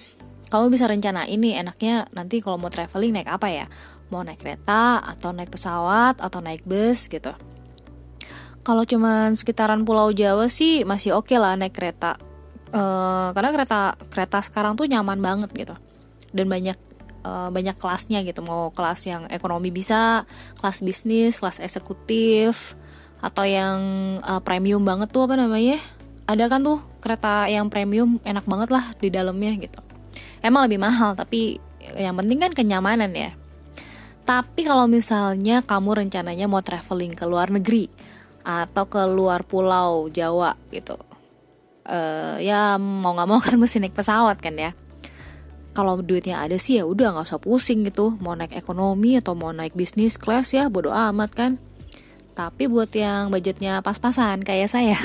kamu 0.51 0.75
bisa 0.75 0.91
rencana 0.91 1.31
ini 1.31 1.55
enaknya 1.55 2.11
nanti 2.11 2.43
kalau 2.43 2.59
mau 2.59 2.67
traveling 2.67 3.15
naik 3.15 3.31
apa 3.31 3.47
ya? 3.47 3.65
Mau 4.11 4.19
naik 4.19 4.43
kereta 4.43 4.99
atau 4.99 5.31
naik 5.31 5.55
pesawat 5.55 6.19
atau 6.19 6.43
naik 6.43 6.67
bus 6.67 7.07
gitu. 7.07 7.31
Kalau 8.67 8.83
cuman 8.83 9.31
sekitaran 9.39 9.87
Pulau 9.87 10.11
Jawa 10.11 10.51
sih 10.51 10.83
masih 10.83 11.15
oke 11.15 11.31
okay 11.31 11.39
lah 11.39 11.55
naik 11.55 11.71
kereta. 11.71 12.19
Uh, 12.75 13.31
karena 13.31 13.55
kereta 13.55 13.95
kereta 14.11 14.43
sekarang 14.43 14.75
tuh 14.75 14.91
nyaman 14.91 15.23
banget 15.23 15.51
gitu 15.55 15.75
dan 16.31 16.47
banyak 16.47 16.77
uh, 17.23 17.49
banyak 17.53 17.75
kelasnya 17.77 18.23
gitu. 18.25 18.43
Mau 18.43 18.71
kelas 18.73 19.07
yang 19.07 19.27
ekonomi 19.31 19.69
bisa 19.69 20.27
kelas 20.59 20.83
bisnis 20.83 21.39
kelas 21.39 21.63
eksekutif 21.63 22.75
atau 23.21 23.45
yang 23.45 23.79
uh, 24.25 24.41
premium 24.41 24.81
banget 24.81 25.11
tuh 25.13 25.29
apa 25.29 25.37
namanya? 25.37 25.77
Ada 26.25 26.47
kan 26.47 26.63
tuh 26.63 26.79
kereta 27.03 27.49
yang 27.51 27.67
premium 27.67 28.17
enak 28.23 28.45
banget 28.47 28.69
lah 28.71 28.85
di 28.97 29.09
dalamnya 29.11 29.51
gitu. 29.57 29.79
Emang 30.41 30.65
lebih 30.65 30.81
mahal 30.81 31.13
tapi 31.13 31.61
yang 31.97 32.17
penting 32.17 32.39
kan 32.41 32.51
kenyamanan 32.53 33.11
ya. 33.13 33.31
Tapi 34.21 34.63
kalau 34.63 34.85
misalnya 34.85 35.65
kamu 35.65 36.05
rencananya 36.05 36.45
mau 36.45 36.61
traveling 36.61 37.17
ke 37.17 37.25
luar 37.25 37.49
negeri 37.49 37.89
atau 38.41 38.85
ke 38.89 39.01
luar 39.05 39.45
pulau 39.45 40.09
Jawa 40.09 40.57
gitu 40.73 40.97
uh, 41.87 42.37
ya 42.41 42.77
mau 42.77 43.13
nggak 43.15 43.29
mau 43.29 43.39
kan 43.45 43.55
mesti 43.57 43.81
naik 43.81 43.95
pesawat 43.95 44.37
kan 44.41 44.53
ya 44.57 44.71
kalau 45.71 46.03
duitnya 46.03 46.43
ada 46.43 46.59
sih 46.59 46.79
ya 46.79 46.83
udah 46.83 47.15
nggak 47.15 47.27
usah 47.31 47.39
pusing 47.39 47.87
gitu. 47.87 48.19
Mau 48.19 48.35
naik 48.35 48.55
ekonomi 48.55 49.15
atau 49.15 49.35
mau 49.35 49.55
naik 49.55 49.71
bisnis 49.75 50.19
class 50.19 50.51
ya 50.51 50.67
bodo 50.67 50.91
amat 50.91 51.31
kan. 51.31 51.51
Tapi 52.35 52.67
buat 52.67 52.91
yang 52.91 53.31
budgetnya 53.31 53.79
pas-pasan 53.79 54.43
kayak 54.43 54.67
saya 54.71 54.99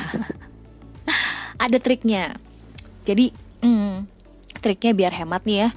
ada 1.64 1.78
triknya. 1.78 2.38
Jadi 3.06 3.30
hmm, 3.62 4.06
triknya 4.58 4.92
biar 4.94 5.12
hemat 5.14 5.46
nih 5.46 5.58
ya. 5.66 5.68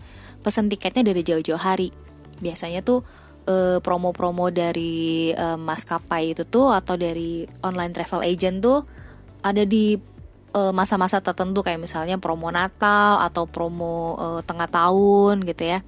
Pesen 0.41 0.71
tiketnya 0.71 1.05
dari 1.05 1.21
jauh-jauh 1.21 1.61
hari. 1.61 1.93
Biasanya 2.41 2.81
tuh 2.81 3.05
eh, 3.45 3.77
promo-promo 3.83 4.49
dari 4.49 5.29
uh, 5.35 5.59
maskapai 5.59 6.33
itu 6.33 6.47
tuh 6.47 6.71
atau 6.71 6.95
dari 6.95 7.43
online 7.61 7.91
travel 7.91 8.23
agent 8.23 8.63
tuh 8.63 8.87
ada 9.43 9.67
di 9.67 9.95
eh, 9.95 10.18
masa-masa 10.73 11.21
tertentu 11.21 11.61
kayak 11.61 11.77
misalnya 11.77 12.17
promo 12.17 12.49
Natal 12.49 13.21
atau 13.21 13.45
promo 13.45 14.17
uh, 14.17 14.41
tengah 14.41 14.69
tahun 14.69 15.45
gitu 15.45 15.63
ya. 15.65 15.79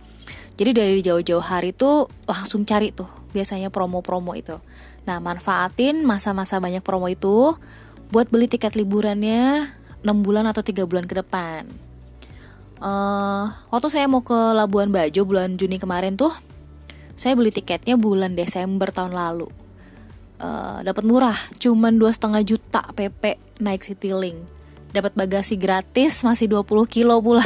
Jadi 0.58 0.72
dari 0.78 1.00
jauh-jauh 1.02 1.42
hari 1.42 1.74
tuh 1.74 2.06
langsung 2.30 2.68
cari 2.68 2.94
tuh 2.94 3.10
biasanya 3.34 3.74
promo-promo 3.74 4.38
itu. 4.38 4.60
Nah 5.10 5.18
manfaatin 5.18 6.06
masa-masa 6.06 6.62
banyak 6.62 6.86
promo 6.86 7.10
itu 7.10 7.58
buat 8.12 8.30
beli 8.30 8.46
tiket 8.46 8.78
liburannya 8.78 9.72
6 10.04 10.26
bulan 10.26 10.46
atau 10.46 10.62
tiga 10.62 10.86
bulan 10.86 11.10
ke 11.10 11.18
depan. 11.18 11.66
Uh, 12.82 13.54
waktu 13.70 13.94
saya 13.94 14.10
mau 14.10 14.26
ke 14.26 14.34
Labuan 14.34 14.90
Bajo 14.90 15.22
bulan 15.22 15.54
Juni 15.54 15.78
kemarin 15.78 16.18
tuh 16.18 16.34
saya 17.14 17.38
beli 17.38 17.54
tiketnya 17.54 17.94
bulan 17.98 18.34
Desember 18.34 18.90
tahun 18.90 19.14
lalu. 19.14 19.50
Uh, 20.42 20.82
dapat 20.82 21.06
murah 21.06 21.38
cuman 21.62 22.02
dua 22.02 22.10
setengah 22.10 22.42
juta 22.42 22.82
PP 22.98 23.51
naik 23.62 23.86
Citylink 23.86 24.42
dapat 24.92 25.16
bagasi 25.16 25.56
gratis 25.56 26.22
masih 26.28 26.52
20 26.52 26.68
kilo 26.92 27.16
pula. 27.24 27.46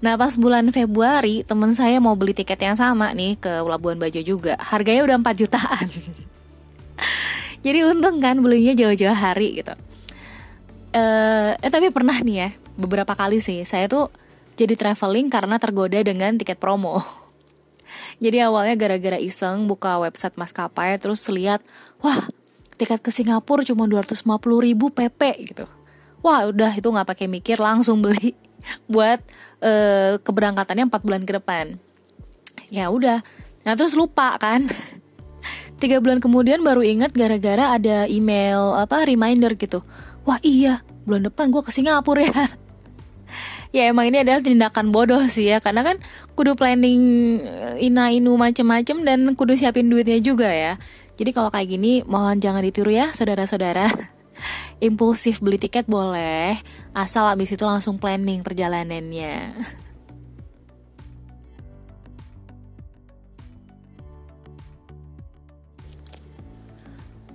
Nah 0.00 0.16
pas 0.16 0.32
bulan 0.40 0.64
Februari 0.72 1.44
temen 1.44 1.76
saya 1.76 2.00
mau 2.00 2.16
beli 2.16 2.32
tiket 2.32 2.56
yang 2.56 2.76
sama 2.76 3.12
nih 3.12 3.36
ke 3.36 3.60
Labuan 3.60 4.00
Bajo 4.00 4.24
juga. 4.24 4.56
Harganya 4.56 5.04
udah 5.04 5.16
4 5.20 5.40
jutaan. 5.44 5.86
Jadi 7.64 7.78
untung 7.84 8.16
kan 8.24 8.40
belinya 8.40 8.72
jauh-jauh 8.72 9.12
hari 9.12 9.60
gitu. 9.60 9.76
Uh, 10.96 11.52
Eh 11.60 11.68
tapi 11.68 11.92
pernah 11.92 12.16
nih 12.16 12.36
ya 12.40 12.50
beberapa 12.80 13.12
kali 13.12 13.38
sih 13.38 13.62
saya 13.68 13.86
tuh 13.86 14.08
jadi 14.56 14.74
traveling 14.74 15.28
karena 15.28 15.60
tergoda 15.60 16.00
dengan 16.00 16.40
tiket 16.40 16.56
promo. 16.56 17.04
jadi 18.24 18.48
awalnya 18.48 18.74
gara-gara 18.80 19.20
iseng 19.20 19.68
buka 19.68 20.00
website 20.00 20.36
maskapai 20.40 20.96
terus 20.96 21.24
lihat, 21.28 21.60
wah 22.00 22.24
tiket 22.80 23.04
ke 23.04 23.12
Singapura 23.12 23.60
cuma 23.60 23.84
250 23.84 24.24
ribu 24.40 24.88
PP 24.88 25.52
gitu. 25.52 25.68
Wah 26.24 26.48
udah 26.48 26.72
itu 26.72 26.88
nggak 26.88 27.08
pakai 27.12 27.28
mikir 27.28 27.60
langsung 27.60 28.00
beli 28.00 28.32
buat 28.92 29.20
uh, 29.60 30.16
keberangkatannya 30.24 30.88
4 30.88 31.04
bulan 31.04 31.22
ke 31.28 31.36
depan. 31.36 31.76
ya 32.72 32.88
udah. 32.88 33.20
Nah 33.68 33.72
terus 33.76 33.92
lupa 33.92 34.40
kan. 34.40 34.64
Tiga 35.80 36.00
bulan 36.00 36.20
kemudian 36.20 36.60
baru 36.60 36.84
ingat 36.84 37.12
gara-gara 37.16 37.76
ada 37.76 38.08
email 38.08 38.76
apa 38.76 39.04
reminder 39.04 39.52
gitu. 39.60 39.84
Wah 40.24 40.40
iya 40.40 40.80
bulan 41.04 41.28
depan 41.28 41.52
gue 41.52 41.60
ke 41.60 41.72
Singapura 41.72 42.24
ya. 42.24 42.44
Ya 43.70 43.86
emang 43.86 44.10
ini 44.10 44.26
adalah 44.26 44.42
tindakan 44.42 44.90
bodoh 44.90 45.22
sih 45.30 45.46
ya. 45.46 45.62
Karena 45.62 45.86
kan 45.86 46.02
kudu 46.34 46.58
planning 46.58 47.02
eh, 47.38 47.86
ina 47.86 48.10
inu 48.10 48.34
macem-macem 48.34 49.06
dan 49.06 49.22
kudu 49.38 49.54
siapin 49.54 49.86
duitnya 49.86 50.18
juga 50.18 50.50
ya 50.50 50.74
jadi 51.20 51.36
kalau 51.36 51.52
kayak 51.52 51.68
gini 51.68 52.00
mohon 52.08 52.40
jangan 52.40 52.64
ditiru 52.64 52.88
ya 52.88 53.12
saudara-saudara 53.12 53.92
impulsif 54.88 55.44
beli 55.44 55.60
tiket 55.60 55.84
boleh 55.84 56.56
asal 56.96 57.28
abis 57.28 57.52
itu 57.52 57.64
langsung 57.68 58.00
planning 58.00 58.40
perjalanannya 58.40 59.36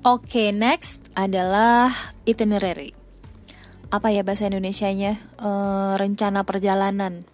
Oke, 0.06 0.38
okay, 0.38 0.48
next 0.54 1.02
adalah 1.18 1.90
itinerary. 2.30 2.94
Apa 3.90 4.14
ya 4.14 4.22
bahasa 4.22 4.46
Indonesianya? 4.46 5.18
E, 5.34 5.50
rencana 5.98 6.46
perjalanan. 6.46 7.26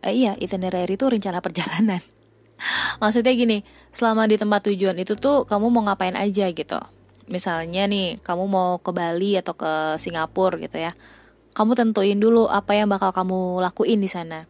E, 0.00 0.08
iya, 0.16 0.40
itinerary 0.40 0.96
itu 0.96 1.04
rencana 1.04 1.42
perjalanan. 1.44 2.00
Maksudnya 2.96 3.36
gini, 3.36 3.60
selama 3.96 4.28
di 4.28 4.36
tempat 4.36 4.68
tujuan 4.68 5.00
itu 5.00 5.16
tuh 5.16 5.48
kamu 5.48 5.72
mau 5.72 5.88
ngapain 5.88 6.12
aja 6.12 6.52
gitu. 6.52 6.80
Misalnya 7.32 7.88
nih, 7.88 8.20
kamu 8.20 8.44
mau 8.44 8.76
ke 8.76 8.92
Bali 8.92 9.40
atau 9.40 9.56
ke 9.56 9.96
Singapura 9.96 10.60
gitu 10.60 10.76
ya. 10.76 10.92
Kamu 11.56 11.72
tentuin 11.72 12.20
dulu 12.20 12.44
apa 12.52 12.76
yang 12.76 12.92
bakal 12.92 13.10
kamu 13.16 13.64
lakuin 13.64 14.04
di 14.04 14.06
sana. 14.06 14.44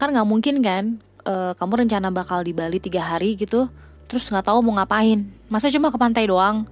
Kan 0.00 0.16
nggak 0.16 0.26
mungkin 0.26 0.64
kan, 0.64 1.04
e, 1.22 1.52
kamu 1.54 1.86
rencana 1.86 2.08
bakal 2.08 2.40
di 2.40 2.56
Bali 2.56 2.80
tiga 2.80 3.04
hari 3.04 3.36
gitu, 3.36 3.68
terus 4.06 4.30
nggak 4.30 4.46
tahu 4.46 4.62
mau 4.62 4.78
ngapain 4.78 5.26
masa 5.50 5.70
cuma 5.70 5.90
ke 5.90 5.98
pantai 5.98 6.30
doang 6.30 6.64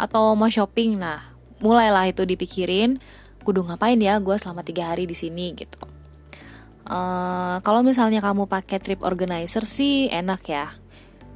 atau 0.00 0.32
mau 0.32 0.48
shopping 0.48 0.96
nah 0.96 1.20
mulailah 1.60 2.08
itu 2.08 2.24
dipikirin 2.24 2.98
kudu 3.44 3.62
ngapain 3.68 4.00
ya 4.00 4.18
gue 4.18 4.36
selama 4.40 4.64
tiga 4.64 4.90
hari 4.90 5.04
di 5.04 5.14
sini 5.14 5.52
gitu 5.52 5.78
uh, 6.88 7.60
kalau 7.60 7.84
misalnya 7.84 8.24
kamu 8.24 8.48
pakai 8.48 8.80
trip 8.80 9.00
organizer 9.04 9.68
sih 9.68 10.08
enak 10.08 10.42
ya 10.48 10.66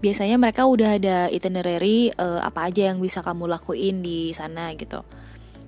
biasanya 0.00 0.36
mereka 0.36 0.68
udah 0.68 1.00
ada 1.00 1.16
itinerary 1.32 2.12
uh, 2.14 2.44
apa 2.44 2.68
aja 2.68 2.92
yang 2.92 3.00
bisa 3.00 3.24
kamu 3.24 3.48
lakuin 3.48 4.04
di 4.04 4.30
sana 4.36 4.72
gitu. 4.76 5.00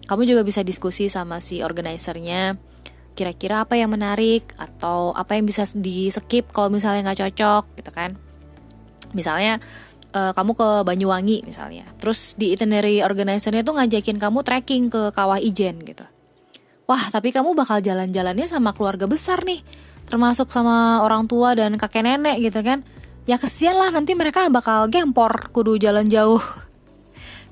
Kamu 0.08 0.24
juga 0.24 0.40
bisa 0.44 0.64
diskusi 0.64 1.12
sama 1.12 1.40
si 1.40 1.60
organizernya 1.60 2.56
kira-kira 3.12 3.66
apa 3.66 3.74
yang 3.74 3.90
menarik 3.90 4.54
atau 4.56 5.10
apa 5.10 5.34
yang 5.34 5.44
bisa 5.44 5.66
di 5.74 6.06
skip 6.06 6.54
kalau 6.54 6.70
misalnya 6.70 7.10
nggak 7.10 7.20
cocok 7.28 7.64
gitu 7.82 7.90
kan. 7.90 8.14
Misalnya 9.16 9.58
uh, 10.12 10.32
kamu 10.36 10.52
ke 10.54 10.68
Banyuwangi 10.84 11.44
misalnya 11.44 11.88
terus 11.98 12.36
di 12.38 12.52
itinerary 12.54 13.02
organizernya 13.04 13.64
tuh 13.64 13.76
ngajakin 13.80 14.16
kamu 14.20 14.38
trekking 14.44 14.92
ke 14.92 15.10
Kawah 15.12 15.40
Ijen 15.40 15.82
gitu. 15.82 16.04
Wah 16.88 17.04
tapi 17.12 17.32
kamu 17.34 17.52
bakal 17.52 17.84
jalan-jalannya 17.84 18.48
sama 18.48 18.72
keluarga 18.72 19.04
besar 19.04 19.44
nih 19.44 19.60
termasuk 20.08 20.48
sama 20.48 21.04
orang 21.04 21.28
tua 21.28 21.52
dan 21.52 21.76
kakek 21.76 22.00
nenek 22.00 22.40
gitu 22.40 22.64
kan 22.64 22.80
ya 23.28 23.36
kesian 23.36 23.76
lah 23.76 23.92
nanti 23.92 24.16
mereka 24.16 24.48
bakal 24.48 24.88
gempor 24.88 25.52
kudu 25.52 25.76
jalan 25.76 26.08
jauh. 26.08 26.40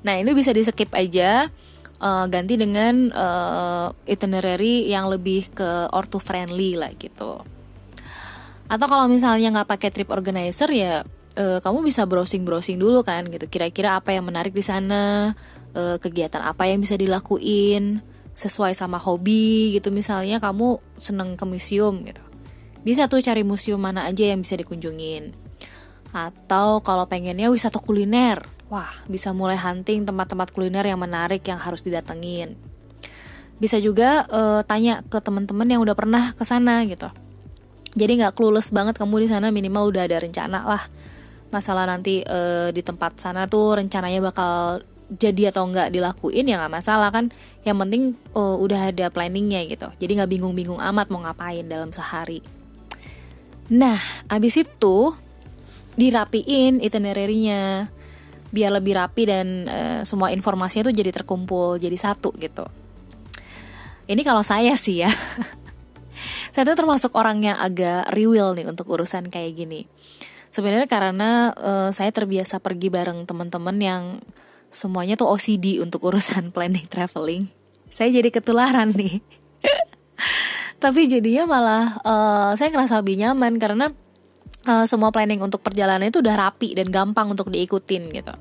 Nah 0.01 0.17
ini 0.17 0.33
bisa 0.33 0.49
di 0.49 0.65
skip 0.65 0.89
aja 0.97 1.53
uh, 2.01 2.25
ganti 2.25 2.57
dengan 2.57 3.13
uh, 3.13 3.93
itinerary 4.09 4.89
yang 4.89 5.05
lebih 5.05 5.53
ke 5.53 5.85
orto 5.93 6.17
friendly 6.17 6.73
lah 6.73 6.89
gitu. 6.97 7.45
Atau 8.65 8.87
kalau 8.89 9.05
misalnya 9.05 9.53
nggak 9.53 9.69
pakai 9.69 9.89
trip 9.93 10.09
organizer 10.09 10.67
ya 10.73 11.05
uh, 11.37 11.59
kamu 11.61 11.85
bisa 11.85 12.09
browsing 12.09 12.41
browsing 12.41 12.81
dulu 12.81 13.05
kan 13.05 13.29
gitu. 13.29 13.45
Kira-kira 13.45 14.01
apa 14.01 14.17
yang 14.17 14.25
menarik 14.25 14.57
di 14.57 14.65
sana 14.65 15.37
uh, 15.77 16.01
kegiatan 16.01 16.41
apa 16.41 16.65
yang 16.65 16.81
bisa 16.81 16.97
dilakuin 16.97 18.01
sesuai 18.33 18.73
sama 18.73 18.97
hobi 18.97 19.77
gitu. 19.77 19.93
Misalnya 19.93 20.41
kamu 20.41 20.81
seneng 20.97 21.37
ke 21.37 21.45
museum 21.45 22.01
gitu. 22.01 22.25
Bisa 22.81 23.05
tuh 23.05 23.21
cari 23.21 23.45
museum 23.45 23.77
mana 23.77 24.09
aja 24.09 24.25
yang 24.25 24.41
bisa 24.41 24.57
dikunjungin 24.57 25.46
atau 26.11 26.79
kalau 26.83 27.07
pengennya 27.09 27.51
wisata 27.51 27.79
kuliner. 27.79 28.43
Wah. 28.67 28.91
Bisa 29.07 29.31
mulai 29.31 29.55
hunting 29.55 30.03
tempat-tempat 30.03 30.51
kuliner 30.51 30.83
yang 30.83 30.99
menarik 30.99 31.43
yang 31.47 31.59
harus 31.59 31.83
didatengin. 31.83 32.59
Bisa 33.57 33.81
juga 33.81 34.27
uh, 34.29 34.61
tanya 34.61 35.01
ke 35.07 35.17
teman-teman 35.17 35.65
yang 35.65 35.81
udah 35.81 35.97
pernah 35.97 36.29
ke 36.35 36.43
sana 36.45 36.85
gitu. 36.85 37.09
Jadi 37.97 38.21
nggak 38.21 38.37
clueless 38.37 38.69
banget 38.69 39.01
kamu 39.01 39.25
di 39.25 39.27
sana 39.33 39.49
minimal 39.49 39.89
udah 39.89 40.05
ada 40.05 40.21
rencana 40.21 40.61
lah. 40.61 40.83
Masalah 41.49 41.89
nanti 41.89 42.21
uh, 42.21 42.69
di 42.69 42.85
tempat 42.85 43.17
sana 43.17 43.49
tuh 43.49 43.81
rencananya 43.81 44.21
bakal 44.21 44.85
jadi 45.07 45.55
atau 45.55 45.63
enggak 45.63 45.89
dilakuin 45.89 46.45
ya 46.45 46.61
nggak 46.61 46.73
masalah 46.77 47.09
kan. 47.09 47.33
Yang 47.65 47.77
penting 47.81 48.03
uh, 48.37 48.61
udah 48.61 48.93
ada 48.93 49.09
planningnya 49.09 49.65
gitu. 49.65 49.89
Jadi 49.97 50.21
nggak 50.21 50.29
bingung-bingung 50.29 50.77
amat 50.77 51.09
mau 51.09 51.25
ngapain 51.25 51.65
dalam 51.65 51.89
sehari. 51.89 52.45
Nah 53.73 53.97
abis 54.29 54.61
itu 54.61 55.17
dirapiin 55.97 56.79
itinerary-nya 56.79 57.89
biar 58.47 58.71
lebih 58.71 58.95
rapi 58.95 59.27
dan 59.27 59.47
uh, 59.67 60.01
semua 60.07 60.31
informasinya 60.31 60.87
tuh 60.87 60.95
jadi 60.95 61.11
terkumpul 61.11 61.81
jadi 61.81 61.97
satu 61.97 62.31
gitu. 62.39 62.63
Ini 64.07 64.21
kalau 64.23 64.45
saya 64.45 64.71
sih 64.79 65.03
ya. 65.03 65.11
Saya 66.55 66.73
tuh 66.73 66.79
termasuk 66.79 67.13
orang 67.13 67.43
yang 67.45 67.53
agak 67.59 68.09
real 68.17 68.57
nih 68.57 68.65
untuk 68.65 68.89
urusan 68.89 69.29
kayak 69.29 69.61
gini. 69.61 69.85
Sebenarnya 70.49 70.89
karena 70.89 71.53
uh, 71.53 71.93
saya 71.93 72.09
terbiasa 72.09 72.57
pergi 72.57 72.89
bareng 72.89 73.29
teman-teman 73.29 73.77
yang 73.77 74.03
semuanya 74.73 75.13
tuh 75.13 75.29
OCD 75.29 75.77
untuk 75.77 76.09
urusan 76.09 76.49
planning 76.55 76.89
traveling. 76.89 77.45
Saya 77.93 78.09
jadi 78.09 78.33
ketularan 78.33 78.89
nih. 78.89 79.21
Tapi 80.81 81.05
jadinya 81.05 81.45
malah 81.45 81.85
uh, 82.01 82.51
saya 82.57 82.73
ngerasa 82.73 83.05
lebih 83.05 83.21
nyaman 83.21 83.61
karena 83.61 83.93
uh, 84.67 84.85
semua 84.85 85.09
planning 85.09 85.39
untuk 85.39 85.63
perjalanan 85.63 86.11
itu 86.11 86.19
udah 86.19 86.35
rapi 86.35 86.75
dan 86.75 86.91
gampang 86.91 87.31
untuk 87.31 87.47
diikutin 87.47 88.11
gitu. 88.11 88.35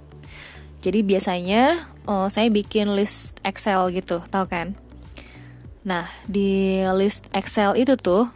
Jadi 0.83 0.99
biasanya 1.07 1.79
uh, 2.05 2.29
saya 2.29 2.51
bikin 2.51 2.93
list 2.93 3.39
Excel 3.47 3.95
gitu 3.95 4.21
tau 4.29 4.45
kan? 4.45 4.75
Nah 5.87 6.11
di 6.27 6.83
list 6.99 7.31
Excel 7.31 7.79
itu 7.79 7.95
tuh 7.95 8.27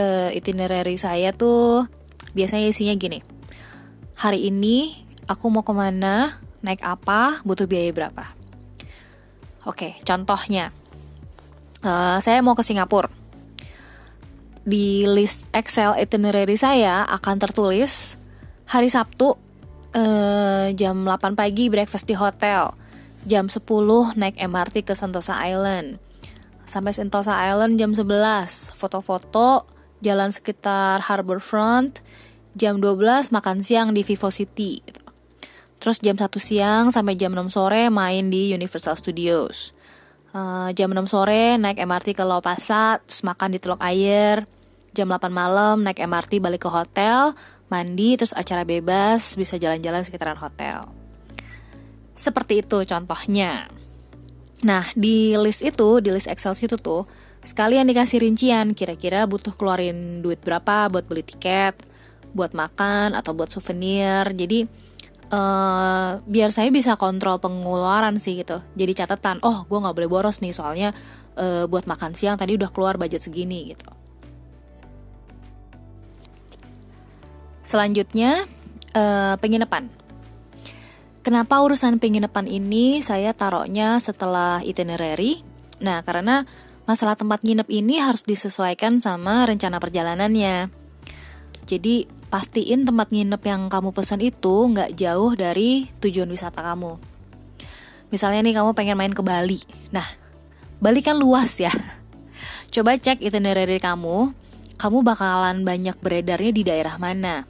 uh, 0.00 0.28
itinerary 0.32 0.96
saya 0.96 1.30
tuh 1.36 1.84
biasanya 2.32 2.72
isinya 2.72 2.96
gini. 2.96 3.20
Hari 4.18 4.48
ini 4.48 5.04
aku 5.28 5.52
mau 5.52 5.62
ke 5.62 5.72
mana 5.76 6.40
naik 6.64 6.80
apa 6.80 7.44
butuh 7.44 7.68
biaya 7.68 7.92
berapa? 7.92 8.24
Oke 9.64 9.96
contohnya 10.04 10.72
uh, 11.84 12.20
saya 12.20 12.44
mau 12.44 12.52
ke 12.52 12.64
Singapura 12.64 13.23
di 14.64 15.04
list 15.04 15.44
Excel 15.52 15.96
itinerary 16.00 16.56
saya 16.56 17.04
akan 17.08 17.36
tertulis 17.40 18.16
hari 18.68 18.88
Sabtu 18.88 19.36
uh, 19.92 20.66
jam 20.72 21.04
8 21.04 21.36
pagi 21.36 21.68
breakfast 21.68 22.08
di 22.08 22.16
hotel 22.16 22.72
jam 23.28 23.52
10 23.52 23.60
naik 24.16 24.36
MRT 24.40 24.88
ke 24.88 24.96
Sentosa 24.96 25.36
Island 25.44 26.00
sampai 26.64 26.96
Sentosa 26.96 27.36
Island 27.36 27.76
jam 27.76 27.92
11 27.92 28.72
foto-foto 28.72 29.74
jalan 30.04 30.30
sekitar 30.32 31.00
Harbourfront, 31.00 32.04
jam 32.52 32.80
12 32.80 33.32
makan 33.32 33.64
siang 33.64 33.96
di 33.96 34.04
Vivo 34.04 34.28
City. 34.28 34.84
Gitu. 34.84 35.00
Terus 35.80 36.00
jam 36.04 36.16
1 36.16 36.28
siang 36.40 36.92
sampai 36.92 37.16
jam 37.16 37.32
6 37.32 37.52
sore 37.52 37.88
main 37.88 38.28
di 38.28 38.52
Universal 38.52 39.00
Studios. 39.00 39.73
Uh, 40.34 40.74
jam 40.74 40.90
6 40.90 41.06
sore 41.06 41.54
naik 41.62 41.78
MRT 41.78 42.18
ke 42.18 42.26
Lopasa, 42.26 42.98
terus 43.06 43.22
makan 43.22 43.54
di 43.54 43.62
Teluk 43.62 43.78
Air. 43.78 44.50
Jam 44.90 45.06
8 45.06 45.30
malam 45.30 45.86
naik 45.86 46.02
MRT 46.02 46.42
balik 46.42 46.66
ke 46.66 46.70
hotel, 46.70 47.38
mandi, 47.70 48.18
terus 48.18 48.34
acara 48.34 48.66
bebas, 48.66 49.38
bisa 49.38 49.54
jalan-jalan 49.54 50.02
sekitaran 50.02 50.38
hotel. 50.38 50.90
Seperti 52.18 52.66
itu 52.66 52.82
contohnya. 52.82 53.70
Nah, 54.66 54.90
di 54.98 55.38
list 55.38 55.62
itu, 55.62 56.02
di 56.02 56.10
list 56.10 56.26
Excel 56.26 56.58
situ 56.58 56.82
tuh, 56.82 57.06
Sekalian 57.44 57.84
dikasih 57.84 58.24
rincian, 58.24 58.72
kira-kira 58.72 59.28
butuh 59.28 59.52
keluarin 59.52 60.24
duit 60.24 60.40
berapa 60.40 60.88
buat 60.88 61.04
beli 61.04 61.20
tiket, 61.20 61.76
buat 62.32 62.56
makan 62.56 63.12
atau 63.12 63.36
buat 63.36 63.52
souvenir. 63.52 64.32
Jadi 64.32 64.64
uh, 65.34 66.22
biar 66.22 66.54
saya 66.54 66.70
bisa 66.70 66.94
kontrol 66.94 67.42
pengeluaran 67.42 68.22
sih 68.22 68.38
gitu. 68.38 68.62
Jadi 68.78 68.92
catatan, 68.94 69.42
oh 69.42 69.66
gue 69.66 69.78
nggak 69.82 69.96
boleh 69.98 70.10
boros 70.10 70.38
nih 70.38 70.54
soalnya 70.54 70.94
uh, 71.34 71.66
buat 71.66 71.90
makan 71.90 72.14
siang 72.14 72.38
tadi 72.38 72.54
udah 72.54 72.70
keluar 72.70 72.94
budget 72.94 73.26
segini 73.26 73.74
gitu. 73.74 73.90
Selanjutnya 77.64 78.44
uh, 78.94 79.34
penginapan. 79.40 79.88
Kenapa 81.24 81.64
urusan 81.64 81.96
penginapan 81.96 82.44
ini 82.44 83.00
saya 83.00 83.32
taruhnya 83.32 83.96
setelah 83.96 84.60
itinerary? 84.60 85.40
Nah, 85.80 86.04
karena 86.04 86.44
masalah 86.84 87.16
tempat 87.16 87.40
nginep 87.40 87.64
ini 87.72 87.96
harus 87.96 88.28
disesuaikan 88.28 89.00
sama 89.00 89.48
rencana 89.48 89.80
perjalanannya. 89.80 90.68
Jadi 91.64 92.04
pastiin 92.34 92.82
tempat 92.82 93.14
nginep 93.14 93.38
yang 93.46 93.70
kamu 93.70 93.94
pesan 93.94 94.18
itu 94.18 94.66
nggak 94.74 94.98
jauh 94.98 95.38
dari 95.38 95.86
tujuan 96.02 96.26
wisata 96.26 96.66
kamu. 96.66 96.98
Misalnya 98.10 98.42
nih 98.42 98.58
kamu 98.58 98.74
pengen 98.74 98.98
main 98.98 99.14
ke 99.14 99.22
Bali. 99.22 99.62
Nah, 99.94 100.02
Bali 100.82 100.98
kan 100.98 101.14
luas 101.14 101.62
ya. 101.62 101.70
Coba 102.74 102.98
cek 102.98 103.22
itinerary 103.22 103.78
kamu, 103.78 104.34
kamu 104.82 104.98
bakalan 105.06 105.62
banyak 105.62 105.94
beredarnya 106.02 106.50
di 106.50 106.66
daerah 106.66 106.98
mana. 106.98 107.46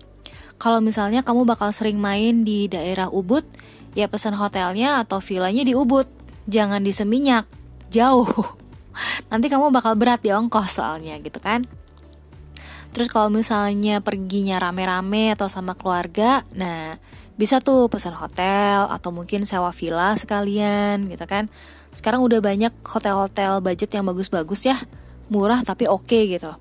Kalau 0.61 0.85
misalnya 0.85 1.25
kamu 1.25 1.49
bakal 1.49 1.73
sering 1.73 1.97
main 1.97 2.45
di 2.45 2.69
daerah 2.69 3.09
Ubud, 3.09 3.49
ya 3.97 4.05
pesan 4.05 4.37
hotelnya 4.37 5.01
atau 5.01 5.25
villanya 5.25 5.65
di 5.65 5.73
Ubud. 5.73 6.05
Jangan 6.45 6.85
di 6.85 6.93
Seminyak, 6.93 7.49
jauh. 7.89 8.29
Nanti 9.33 9.49
kamu 9.49 9.73
bakal 9.73 9.97
berat 9.97 10.21
di 10.21 10.29
ongkos 10.29 10.77
soalnya 10.77 11.17
gitu 11.25 11.41
kan. 11.41 11.65
Terus 12.95 13.11
kalau 13.11 13.27
misalnya 13.27 13.99
perginya 13.99 14.63
rame-rame 14.63 15.35
atau 15.35 15.51
sama 15.51 15.75
keluarga, 15.75 16.47
nah 16.55 16.95
bisa 17.35 17.59
tuh 17.59 17.91
pesan 17.91 18.15
hotel 18.15 18.87
atau 18.87 19.11
mungkin 19.11 19.43
sewa 19.43 19.75
villa 19.75 20.15
sekalian 20.15 21.11
gitu 21.11 21.27
kan. 21.27 21.51
Sekarang 21.91 22.23
udah 22.23 22.39
banyak 22.39 22.71
hotel-hotel 22.87 23.59
budget 23.59 23.91
yang 23.99 24.07
bagus-bagus 24.07 24.71
ya, 24.71 24.79
murah 25.27 25.67
tapi 25.67 25.91
oke 25.91 26.07
okay, 26.07 26.39
gitu. 26.39 26.55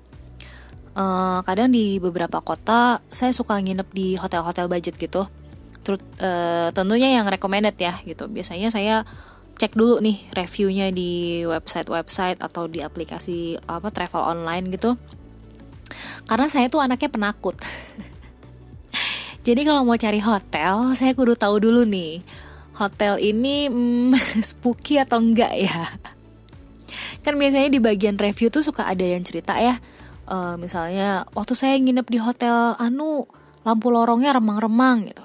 Uh, 0.94 1.38
kadang 1.46 1.70
di 1.70 2.02
beberapa 2.02 2.42
kota 2.42 3.02
saya 3.10 3.30
suka 3.30 3.54
nginep 3.58 3.88
di 3.94 4.18
hotel-hotel 4.18 4.66
budget 4.66 4.98
gitu. 4.98 5.30
Terus 5.86 6.02
uh, 6.18 6.74
tentunya 6.74 7.14
yang 7.14 7.30
recommended 7.30 7.78
ya 7.78 7.94
gitu. 8.02 8.26
Biasanya 8.26 8.74
saya 8.74 9.06
cek 9.54 9.78
dulu 9.78 10.02
nih 10.02 10.18
reviewnya 10.34 10.90
di 10.90 11.42
website-website 11.46 12.42
atau 12.42 12.66
di 12.66 12.82
aplikasi 12.82 13.54
apa 13.70 13.94
travel 13.94 14.18
online 14.18 14.74
gitu 14.74 14.98
karena 16.24 16.46
saya 16.48 16.66
tuh 16.70 16.80
anaknya 16.80 17.10
penakut. 17.12 17.56
Jadi 19.46 19.60
kalau 19.68 19.84
mau 19.84 19.98
cari 20.00 20.24
hotel, 20.24 20.96
saya 20.96 21.12
kudu 21.12 21.36
tahu 21.36 21.60
dulu 21.60 21.84
nih, 21.84 22.24
hotel 22.80 23.20
ini 23.20 23.68
hmm, 23.68 24.16
spooky 24.50 24.96
atau 24.96 25.20
enggak 25.20 25.52
ya. 25.52 25.84
Kan 27.20 27.36
biasanya 27.36 27.68
di 27.68 27.80
bagian 27.80 28.16
review 28.16 28.48
tuh 28.48 28.64
suka 28.64 28.88
ada 28.88 29.04
yang 29.04 29.20
cerita 29.24 29.56
ya, 29.60 29.76
uh, 30.28 30.56
misalnya 30.56 31.28
waktu 31.32 31.52
saya 31.56 31.76
nginep 31.76 32.06
di 32.08 32.18
hotel 32.20 32.76
anu 32.80 33.28
lampu 33.64 33.88
lorongnya 33.92 34.36
remang-remang 34.36 35.08
gitu. 35.08 35.24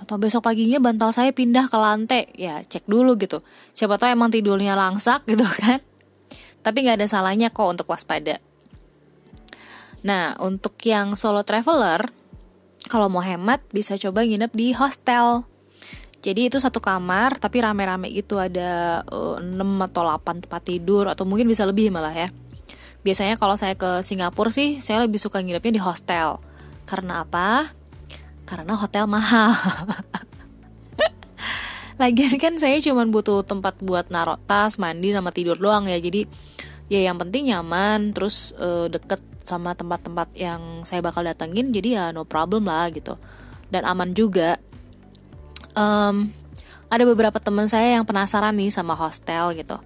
Atau 0.00 0.20
besok 0.20 0.44
paginya 0.44 0.80
bantal 0.80 1.16
saya 1.16 1.32
pindah 1.32 1.68
ke 1.68 1.76
lantai, 1.80 2.28
ya 2.36 2.60
cek 2.60 2.84
dulu 2.84 3.16
gitu. 3.16 3.40
Siapa 3.72 3.96
tahu 3.96 4.12
emang 4.12 4.28
tidurnya 4.28 4.76
langsak 4.76 5.24
gitu 5.24 5.44
kan. 5.60 5.80
Tapi 6.64 6.76
nggak 6.84 7.00
ada 7.00 7.08
salahnya 7.08 7.48
kok 7.52 7.68
untuk 7.68 7.88
waspada. 7.88 8.40
Nah, 10.04 10.36
untuk 10.44 10.76
yang 10.84 11.16
solo 11.16 11.40
traveler, 11.42 12.12
kalau 12.92 13.08
mau 13.08 13.24
hemat 13.24 13.64
bisa 13.72 13.96
coba 13.96 14.20
nginep 14.20 14.52
di 14.52 14.76
hostel. 14.76 15.48
Jadi 16.24 16.48
itu 16.48 16.56
satu 16.56 16.80
kamar 16.80 17.36
tapi 17.36 17.60
rame-rame 17.60 18.08
itu 18.08 18.40
ada 18.40 19.04
uh, 19.12 19.36
eh, 19.36 19.44
6 19.44 19.60
atau 19.92 20.08
8 20.08 20.48
tempat 20.48 20.62
tidur 20.64 21.04
atau 21.08 21.28
mungkin 21.28 21.48
bisa 21.48 21.68
lebih 21.68 21.92
malah 21.92 22.12
ya. 22.12 22.28
Biasanya 23.04 23.36
kalau 23.36 23.60
saya 23.60 23.76
ke 23.76 24.00
Singapura 24.00 24.48
sih 24.48 24.80
saya 24.80 25.04
lebih 25.04 25.20
suka 25.20 25.44
nginepnya 25.44 25.76
di 25.76 25.82
hostel. 25.84 26.40
Karena 26.88 27.24
apa? 27.24 27.68
Karena 28.48 28.76
hotel 28.76 29.04
mahal. 29.04 29.52
Lagian 32.00 32.36
kan 32.40 32.56
saya 32.56 32.80
cuma 32.80 33.04
butuh 33.04 33.44
tempat 33.44 33.76
buat 33.84 34.08
naruh 34.08 34.40
tas, 34.48 34.80
mandi, 34.80 35.12
sama 35.12 35.32
tidur 35.32 35.60
doang 35.60 35.88
ya. 35.88 36.00
Jadi 36.00 36.24
ya 36.88 37.04
yang 37.04 37.20
penting 37.20 37.52
nyaman, 37.52 38.16
terus 38.16 38.56
uh, 38.56 38.88
deket 38.88 39.20
sama 39.44 39.76
tempat-tempat 39.76 40.32
yang 40.34 40.82
saya 40.88 41.04
bakal 41.04 41.20
datengin 41.20 41.70
jadi 41.70 41.88
ya 42.00 42.04
no 42.10 42.24
problem 42.24 42.66
lah 42.66 42.88
gitu. 42.90 43.20
Dan 43.68 43.84
aman 43.84 44.16
juga. 44.16 44.56
Um, 45.76 46.32
ada 46.88 47.04
beberapa 47.04 47.36
teman 47.42 47.66
saya 47.66 47.98
yang 47.98 48.06
penasaran 48.06 48.54
nih 48.56 48.70
sama 48.72 48.96
hostel 48.96 49.52
gitu. 49.58 49.76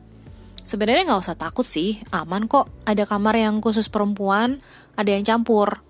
Sebenarnya 0.62 1.08
nggak 1.08 1.22
usah 1.24 1.36
takut 1.36 1.64
sih 1.64 1.98
aman 2.14 2.46
kok. 2.46 2.70
Ada 2.86 3.08
kamar 3.08 3.34
yang 3.34 3.58
khusus 3.58 3.90
perempuan 3.90 4.62
ada 4.94 5.10
yang 5.10 5.24
campur. 5.24 5.80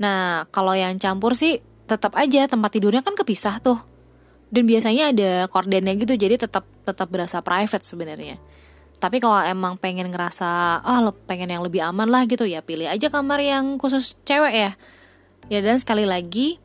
Nah 0.00 0.48
kalau 0.50 0.72
yang 0.74 0.96
campur 0.96 1.36
sih 1.38 1.60
tetap 1.84 2.16
aja 2.16 2.48
tempat 2.48 2.72
tidurnya 2.72 3.04
kan 3.04 3.14
kepisah 3.14 3.60
tuh. 3.60 3.78
Dan 4.48 4.64
biasanya 4.64 5.12
ada 5.12 5.30
kordennya 5.50 5.92
gitu 5.98 6.14
jadi 6.16 6.40
tetap 6.40 6.64
tetap 6.86 7.08
berasa 7.10 7.42
private 7.44 7.84
sebenarnya 7.84 8.38
tapi 9.04 9.20
kalau 9.20 9.36
emang 9.44 9.76
pengen 9.76 10.08
ngerasa 10.08 10.80
ah 10.80 11.04
oh, 11.04 11.12
pengen 11.28 11.52
yang 11.52 11.60
lebih 11.60 11.84
aman 11.84 12.08
lah 12.08 12.24
gitu 12.24 12.48
ya 12.48 12.64
pilih 12.64 12.88
aja 12.88 13.12
kamar 13.12 13.36
yang 13.36 13.76
khusus 13.76 14.16
cewek 14.24 14.56
ya. 14.56 14.70
Ya 15.52 15.60
dan 15.60 15.76
sekali 15.76 16.08
lagi 16.08 16.56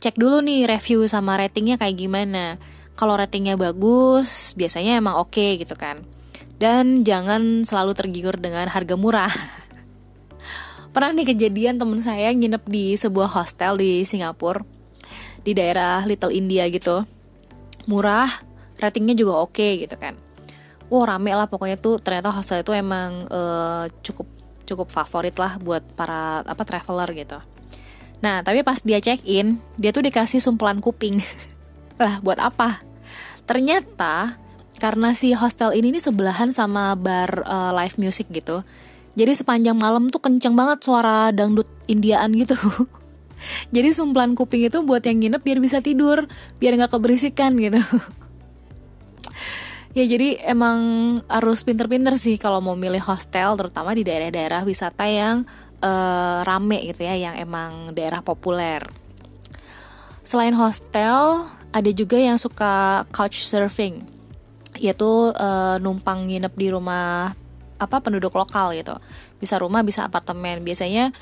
cek 0.00 0.16
dulu 0.16 0.40
nih 0.40 0.64
review 0.64 1.04
sama 1.04 1.36
ratingnya 1.36 1.76
kayak 1.76 2.00
gimana. 2.00 2.56
Kalau 2.96 3.12
ratingnya 3.12 3.60
bagus 3.60 4.56
biasanya 4.56 4.96
emang 4.96 5.20
oke 5.20 5.36
okay, 5.36 5.60
gitu 5.60 5.76
kan. 5.76 6.00
Dan 6.56 7.04
jangan 7.04 7.60
selalu 7.60 7.92
tergiur 7.92 8.40
dengan 8.40 8.72
harga 8.72 8.96
murah. 8.96 9.28
Pernah 10.96 11.12
nih 11.12 11.28
kejadian 11.36 11.76
temen 11.76 12.00
saya 12.00 12.32
nginep 12.32 12.64
di 12.72 12.96
sebuah 12.96 13.36
hostel 13.36 13.76
di 13.76 14.00
Singapura 14.08 14.64
di 15.44 15.52
daerah 15.52 16.08
Little 16.08 16.32
India 16.32 16.64
gitu. 16.72 17.04
Murah 17.84 18.32
ratingnya 18.80 19.12
juga 19.12 19.44
oke 19.44 19.60
okay, 19.60 19.84
gitu 19.84 20.00
kan 20.00 20.21
wow 20.92 21.08
rame 21.08 21.32
lah 21.32 21.48
pokoknya 21.48 21.80
tuh 21.80 21.96
ternyata 21.96 22.28
hostel 22.28 22.60
itu 22.60 22.76
emang 22.76 23.24
uh, 23.32 23.88
cukup 24.04 24.28
cukup 24.68 24.92
favorit 24.92 25.32
lah 25.40 25.56
buat 25.56 25.80
para 25.96 26.44
apa 26.44 26.62
traveler 26.68 27.08
gitu. 27.16 27.40
Nah 28.20 28.44
tapi 28.44 28.60
pas 28.60 28.76
dia 28.84 29.00
check 29.00 29.24
in 29.24 29.56
dia 29.80 29.88
tuh 29.88 30.04
dikasih 30.04 30.44
sumpelan 30.44 30.84
kuping 30.84 31.16
lah 32.02 32.20
buat 32.20 32.36
apa? 32.36 32.84
Ternyata 33.48 34.36
karena 34.76 35.16
si 35.16 35.32
hostel 35.32 35.72
ini 35.72 35.96
nih 35.96 36.04
sebelahan 36.04 36.52
sama 36.52 36.92
bar 36.92 37.40
uh, 37.48 37.72
live 37.72 37.96
music 37.96 38.28
gitu. 38.28 38.60
Jadi 39.16 39.32
sepanjang 39.32 39.76
malam 39.76 40.12
tuh 40.12 40.20
kenceng 40.20 40.52
banget 40.52 40.84
suara 40.84 41.32
dangdut 41.32 41.68
Indiaan 41.88 42.36
gitu. 42.36 42.56
Jadi 43.74 43.88
sumpelan 43.92 44.36
kuping 44.38 44.68
itu 44.68 44.80
buat 44.84 45.02
yang 45.02 45.18
nginep 45.18 45.42
biar 45.42 45.58
bisa 45.58 45.82
tidur, 45.82 46.30
biar 46.62 46.78
nggak 46.78 46.94
keberisikan 46.94 47.58
gitu. 47.58 47.80
Ya 49.92 50.08
jadi 50.08 50.40
emang 50.48 50.80
harus 51.28 51.60
pinter-pinter 51.68 52.16
sih 52.16 52.40
kalau 52.40 52.64
mau 52.64 52.72
milih 52.72 53.04
hostel 53.04 53.60
terutama 53.60 53.92
di 53.92 54.00
daerah-daerah 54.00 54.64
wisata 54.64 55.04
yang 55.04 55.44
uh, 55.84 56.40
rame 56.48 56.80
gitu 56.88 57.04
ya 57.04 57.12
yang 57.12 57.36
emang 57.36 57.92
daerah 57.92 58.24
populer. 58.24 58.80
Selain 60.24 60.56
hostel, 60.56 61.44
ada 61.76 61.90
juga 61.92 62.16
yang 62.16 62.40
suka 62.40 63.04
couch 63.12 63.44
surfing, 63.44 64.00
yaitu 64.80 65.34
uh, 65.36 65.76
numpang 65.76 66.24
nginep 66.24 66.54
di 66.56 66.72
rumah 66.72 67.36
apa 67.76 67.96
penduduk 68.00 68.32
lokal 68.32 68.72
gitu. 68.72 68.96
Bisa 69.42 69.60
rumah, 69.60 69.84
bisa 69.84 70.08
apartemen. 70.08 70.64
Biasanya 70.64 71.12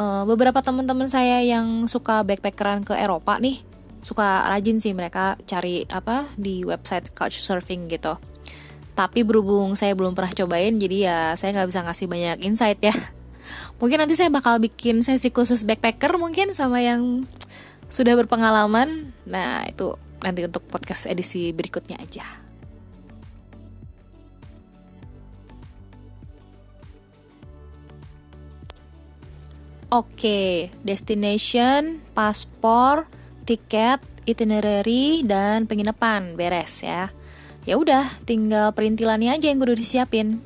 uh, 0.00 0.24
beberapa 0.24 0.64
teman-teman 0.64 1.12
saya 1.12 1.44
yang 1.44 1.84
suka 1.90 2.24
backpackeran 2.24 2.88
ke 2.88 2.96
Eropa 2.96 3.36
nih, 3.36 3.60
suka 4.04 4.44
rajin 4.52 4.76
sih 4.76 4.92
mereka 4.92 5.40
cari 5.48 5.88
apa 5.88 6.28
di 6.36 6.60
website 6.60 7.16
couchsurfing 7.16 7.88
gitu. 7.88 8.20
Tapi 8.92 9.24
berhubung 9.24 9.72
saya 9.74 9.96
belum 9.96 10.12
pernah 10.12 10.30
cobain 10.30 10.76
jadi 10.76 10.96
ya 11.08 11.18
saya 11.34 11.56
nggak 11.56 11.68
bisa 11.72 11.80
ngasih 11.88 12.06
banyak 12.06 12.38
insight 12.44 12.78
ya. 12.84 12.92
Mungkin 13.80 14.04
nanti 14.04 14.14
saya 14.14 14.28
bakal 14.28 14.60
bikin 14.60 15.00
sesi 15.00 15.32
khusus 15.32 15.64
backpacker 15.64 16.20
mungkin 16.20 16.52
sama 16.52 16.84
yang 16.84 17.24
sudah 17.88 18.12
berpengalaman. 18.20 19.16
Nah 19.24 19.64
itu 19.64 19.96
nanti 20.20 20.44
untuk 20.44 20.68
podcast 20.68 21.08
edisi 21.08 21.50
berikutnya 21.56 21.96
aja. 21.96 22.44
Oke, 29.94 30.74
destination, 30.82 32.02
paspor, 32.18 33.06
tiket, 33.44 34.00
itinerary, 34.24 35.22
dan 35.22 35.68
penginapan 35.68 36.34
beres 36.34 36.80
ya. 36.82 37.12
Ya 37.64 37.80
udah, 37.80 38.08
tinggal 38.28 38.72
perintilannya 38.76 39.36
aja 39.36 39.48
yang 39.48 39.60
kudu 39.60 39.76
disiapin. 39.76 40.40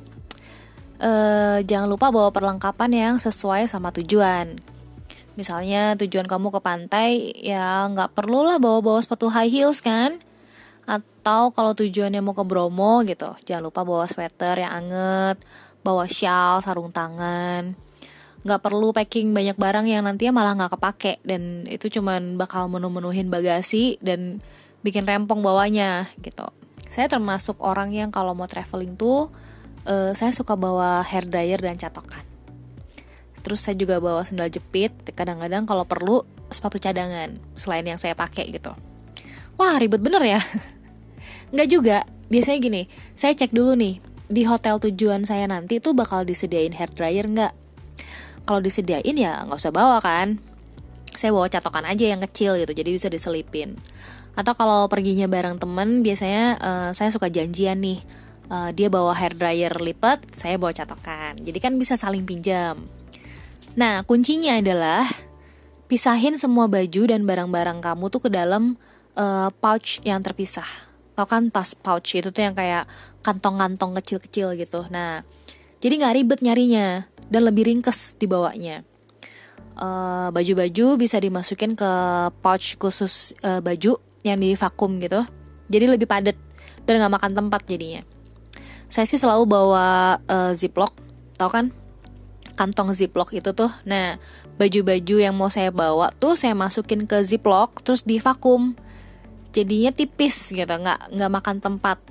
Uh, 0.99 1.63
jangan 1.63 1.87
lupa 1.87 2.11
bawa 2.11 2.31
perlengkapan 2.31 2.91
yang 2.91 3.15
sesuai 3.19 3.67
sama 3.71 3.91
tujuan. 3.95 4.59
Misalnya 5.39 5.95
tujuan 5.95 6.27
kamu 6.27 6.51
ke 6.51 6.59
pantai, 6.59 7.31
ya 7.39 7.87
nggak 7.87 8.11
perlu 8.15 8.43
lah 8.43 8.59
bawa-bawa 8.59 8.99
sepatu 8.99 9.31
high 9.31 9.47
heels 9.47 9.79
kan? 9.79 10.19
Atau 10.83 11.55
kalau 11.55 11.71
tujuannya 11.71 12.19
mau 12.19 12.35
ke 12.35 12.43
Bromo 12.43 13.03
gitu, 13.07 13.31
jangan 13.47 13.71
lupa 13.71 13.87
bawa 13.87 14.07
sweater 14.11 14.59
yang 14.59 14.83
anget, 14.83 15.39
bawa 15.83 16.03
shawl, 16.07 16.59
sarung 16.59 16.91
tangan 16.91 17.88
nggak 18.39 18.61
perlu 18.63 18.95
packing 18.95 19.35
banyak 19.35 19.59
barang 19.59 19.83
yang 19.83 20.07
nantinya 20.07 20.31
malah 20.31 20.53
nggak 20.55 20.79
kepake 20.79 21.19
dan 21.27 21.67
itu 21.67 21.91
cuman 21.99 22.39
bakal 22.39 22.71
menu-menuhin 22.71 23.27
bagasi 23.27 23.99
dan 23.99 24.39
bikin 24.79 25.03
rempong 25.03 25.43
bawanya 25.43 26.07
gitu. 26.23 26.47
Saya 26.87 27.11
termasuk 27.11 27.59
orang 27.59 27.91
yang 27.91 28.09
kalau 28.09 28.31
mau 28.31 28.47
traveling 28.47 28.95
tuh 28.95 29.27
uh, 29.85 30.11
saya 30.15 30.31
suka 30.31 30.55
bawa 30.55 31.03
hair 31.03 31.27
dryer 31.27 31.59
dan 31.59 31.75
catokan. 31.75 32.23
Terus 33.43 33.59
saya 33.59 33.75
juga 33.75 33.99
bawa 33.99 34.23
sendal 34.23 34.51
jepit. 34.51 34.91
Kadang-kadang 35.15 35.67
kalau 35.67 35.83
perlu 35.83 36.23
sepatu 36.49 36.79
cadangan 36.79 37.35
selain 37.55 37.85
yang 37.87 37.99
saya 37.99 38.15
pakai 38.15 38.51
gitu. 38.51 38.71
Wah 39.59 39.75
ribet 39.75 39.99
bener 39.99 40.23
ya. 40.23 40.39
Nggak 41.53 41.69
juga. 41.69 41.97
Biasanya 42.29 42.59
gini, 42.61 42.81
saya 43.17 43.33
cek 43.33 43.51
dulu 43.51 43.73
nih 43.73 43.97
di 44.29 44.45
hotel 44.45 44.77
tujuan 44.77 45.25
saya 45.25 45.49
nanti 45.49 45.81
tuh 45.81 45.97
bakal 45.97 46.21
disediain 46.21 46.77
hair 46.77 46.93
dryer 46.93 47.25
nggak? 47.25 47.53
Kalau 48.47 48.59
disediain 48.63 49.15
ya 49.15 49.43
nggak 49.47 49.59
usah 49.59 49.73
bawa 49.73 49.97
kan. 50.03 50.39
Saya 51.15 51.35
bawa 51.35 51.51
catokan 51.51 51.83
aja 51.83 52.05
yang 52.05 52.21
kecil 52.23 52.55
gitu, 52.55 52.71
jadi 52.71 52.89
bisa 52.95 53.11
diselipin. 53.11 53.75
Atau 54.39 54.55
kalau 54.55 54.87
perginya 54.87 55.27
bareng 55.27 55.59
temen, 55.59 55.99
biasanya 55.99 56.45
uh, 56.61 56.89
saya 56.95 57.11
suka 57.11 57.27
janjian 57.27 57.83
nih. 57.83 57.99
Uh, 58.49 58.71
dia 58.73 58.87
bawa 58.89 59.13
hair 59.13 59.35
dryer 59.35 59.73
lipat, 59.77 60.23
saya 60.31 60.55
bawa 60.55 60.71
catokan. 60.71 61.37
Jadi 61.37 61.59
kan 61.59 61.75
bisa 61.75 61.99
saling 61.99 62.23
pinjam. 62.23 62.87
Nah, 63.75 64.01
kuncinya 64.07 64.57
adalah 64.57 65.05
pisahin 65.91 66.37
semua 66.37 66.69
baju 66.69 67.01
dan 67.09 67.25
barang-barang 67.25 67.81
kamu 67.81 68.05
tuh 68.13 68.21
ke 68.25 68.29
dalam 68.29 68.77
uh, 69.17 69.49
pouch 69.59 69.99
yang 70.05 70.21
terpisah. 70.21 70.65
Tau 71.17 71.27
kan 71.27 71.51
tas 71.51 71.75
pouch 71.75 72.15
itu 72.15 72.31
tuh 72.31 72.41
yang 72.45 72.55
kayak 72.55 72.87
kantong-kantong 73.25 73.97
kecil-kecil 73.99 74.55
gitu. 74.55 74.87
Nah, 74.87 75.25
jadi 75.83 75.99
nggak 75.99 76.15
ribet 76.15 76.39
nyarinya 76.45 77.08
dan 77.29 77.45
lebih 77.45 77.69
ringkes 77.69 78.17
dibawanya. 78.17 78.83
baju 79.79 80.35
baju-baju 80.35 80.99
bisa 80.99 81.15
dimasukin 81.23 81.71
ke 81.71 81.91
pouch 82.43 82.75
khusus 82.75 83.31
uh, 83.47 83.63
baju 83.63 83.95
yang 84.27 84.41
di 84.43 84.51
vakum 84.51 84.99
gitu. 84.99 85.23
Jadi 85.71 85.85
lebih 85.87 86.03
padat 86.03 86.35
dan 86.83 86.99
nggak 86.99 87.13
makan 87.15 87.31
tempat 87.31 87.63
jadinya. 87.63 88.03
Saya 88.91 89.07
sih 89.07 89.15
selalu 89.15 89.47
bawa 89.47 90.19
uh, 90.27 90.51
ziplock 90.51 90.91
tau 91.39 91.47
kan? 91.47 91.71
Kantong 92.59 92.91
ziplock 92.91 93.31
itu 93.31 93.55
tuh. 93.55 93.71
Nah 93.87 94.19
baju-baju 94.59 95.15
yang 95.23 95.31
mau 95.31 95.47
saya 95.47 95.71
bawa 95.71 96.11
tuh 96.19 96.35
saya 96.35 96.51
masukin 96.51 97.07
ke 97.07 97.23
ziplock 97.23 97.79
terus 97.79 98.03
di 98.03 98.19
vakum. 98.19 98.75
Jadinya 99.55 99.95
tipis 99.95 100.51
gitu 100.51 100.67
nggak 100.67 101.15
nggak 101.15 101.31
makan 101.31 101.57
tempat. 101.63 102.03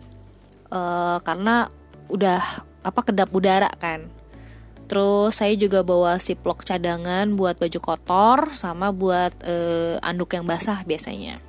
Uh, 0.72 1.20
karena 1.20 1.68
udah 2.09 2.64
apa 2.81 3.00
kedap 3.04 3.28
udara 3.28 3.68
kan 3.76 4.09
Terus 4.88 5.37
saya 5.37 5.53
juga 5.55 5.85
bawa 5.85 6.16
ziplock 6.16 6.64
cadangan 6.64 7.37
buat 7.37 7.61
baju 7.61 7.79
kotor 7.79 8.57
sama 8.57 8.88
buat 8.88 9.37
uh, 9.44 10.01
anduk 10.01 10.33
yang 10.33 10.48
basah 10.48 10.81
biasanya. 10.88 11.44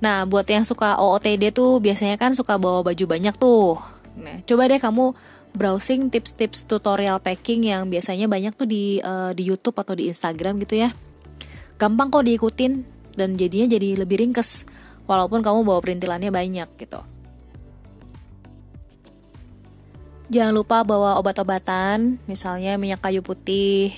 Nah, 0.00 0.24
buat 0.24 0.48
yang 0.48 0.64
suka 0.64 0.96
OOTD 0.96 1.52
tuh 1.52 1.80
biasanya 1.80 2.16
kan 2.16 2.32
suka 2.32 2.56
bawa 2.56 2.80
baju 2.80 3.04
banyak 3.04 3.36
tuh. 3.36 3.76
Nah, 4.16 4.40
coba 4.48 4.68
deh 4.68 4.80
kamu 4.80 5.12
browsing 5.56 6.12
tips-tips 6.12 6.68
tutorial 6.68 7.20
packing 7.20 7.68
yang 7.68 7.88
biasanya 7.88 8.28
banyak 8.28 8.52
tuh 8.52 8.68
di 8.68 9.00
uh, 9.00 9.32
di 9.32 9.48
YouTube 9.48 9.76
atau 9.76 9.96
di 9.96 10.08
Instagram 10.08 10.60
gitu 10.64 10.84
ya. 10.84 10.92
Gampang 11.76 12.08
kok 12.12 12.24
diikutin 12.24 12.84
dan 13.16 13.36
jadinya 13.40 13.76
jadi 13.76 14.04
lebih 14.04 14.20
ringkes 14.20 14.68
walaupun 15.08 15.40
kamu 15.40 15.64
bawa 15.64 15.80
perintilannya 15.80 16.28
banyak 16.28 16.68
gitu. 16.76 17.00
Jangan 20.26 20.58
lupa 20.58 20.82
bawa 20.82 21.22
obat-obatan, 21.22 22.18
misalnya 22.26 22.74
minyak 22.74 22.98
kayu 22.98 23.22
putih, 23.22 23.94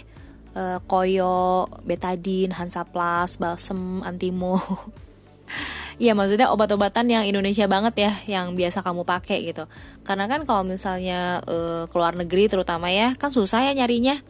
uh, 0.52 0.76
koyo, 0.84 1.64
betadine, 1.88 2.52
hansaplas, 2.52 3.40
balsem, 3.40 4.04
antimo. 4.04 4.60
Iya 5.98 6.14
maksudnya 6.14 6.52
obat-obatan 6.54 7.10
yang 7.10 7.24
Indonesia 7.26 7.66
banget 7.66 7.94
ya 7.98 8.12
yang 8.30 8.54
biasa 8.54 8.86
kamu 8.86 9.02
pakai 9.02 9.50
gitu. 9.50 9.66
Karena 10.06 10.30
kan 10.30 10.46
kalau 10.46 10.62
misalnya 10.62 11.42
uh, 11.42 11.90
keluar 11.90 12.14
negeri 12.14 12.46
terutama 12.46 12.86
ya 12.86 13.18
kan 13.18 13.34
susah 13.34 13.66
ya 13.66 13.74
nyarinya. 13.74 14.22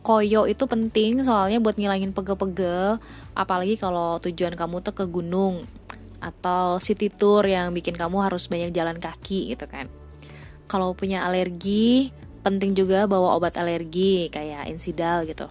Koyo 0.00 0.48
itu 0.48 0.64
penting 0.64 1.20
soalnya 1.20 1.60
buat 1.60 1.76
ngilangin 1.76 2.16
pegel-pegel 2.16 3.02
apalagi 3.36 3.76
kalau 3.76 4.16
tujuan 4.22 4.56
kamu 4.56 4.80
tuh 4.80 4.94
ke 4.96 5.04
gunung 5.04 5.68
atau 6.24 6.80
city 6.80 7.12
tour 7.12 7.44
yang 7.44 7.76
bikin 7.76 7.98
kamu 7.98 8.24
harus 8.24 8.48
banyak 8.48 8.72
jalan 8.72 8.96
kaki 8.96 9.52
gitu 9.52 9.68
kan. 9.68 9.92
Kalau 10.66 10.96
punya 10.96 11.22
alergi 11.22 12.12
penting 12.44 12.76
juga 12.76 13.08
bawa 13.08 13.40
obat 13.40 13.56
alergi 13.56 14.28
kayak 14.28 14.68
Insidal 14.68 15.24
gitu. 15.24 15.48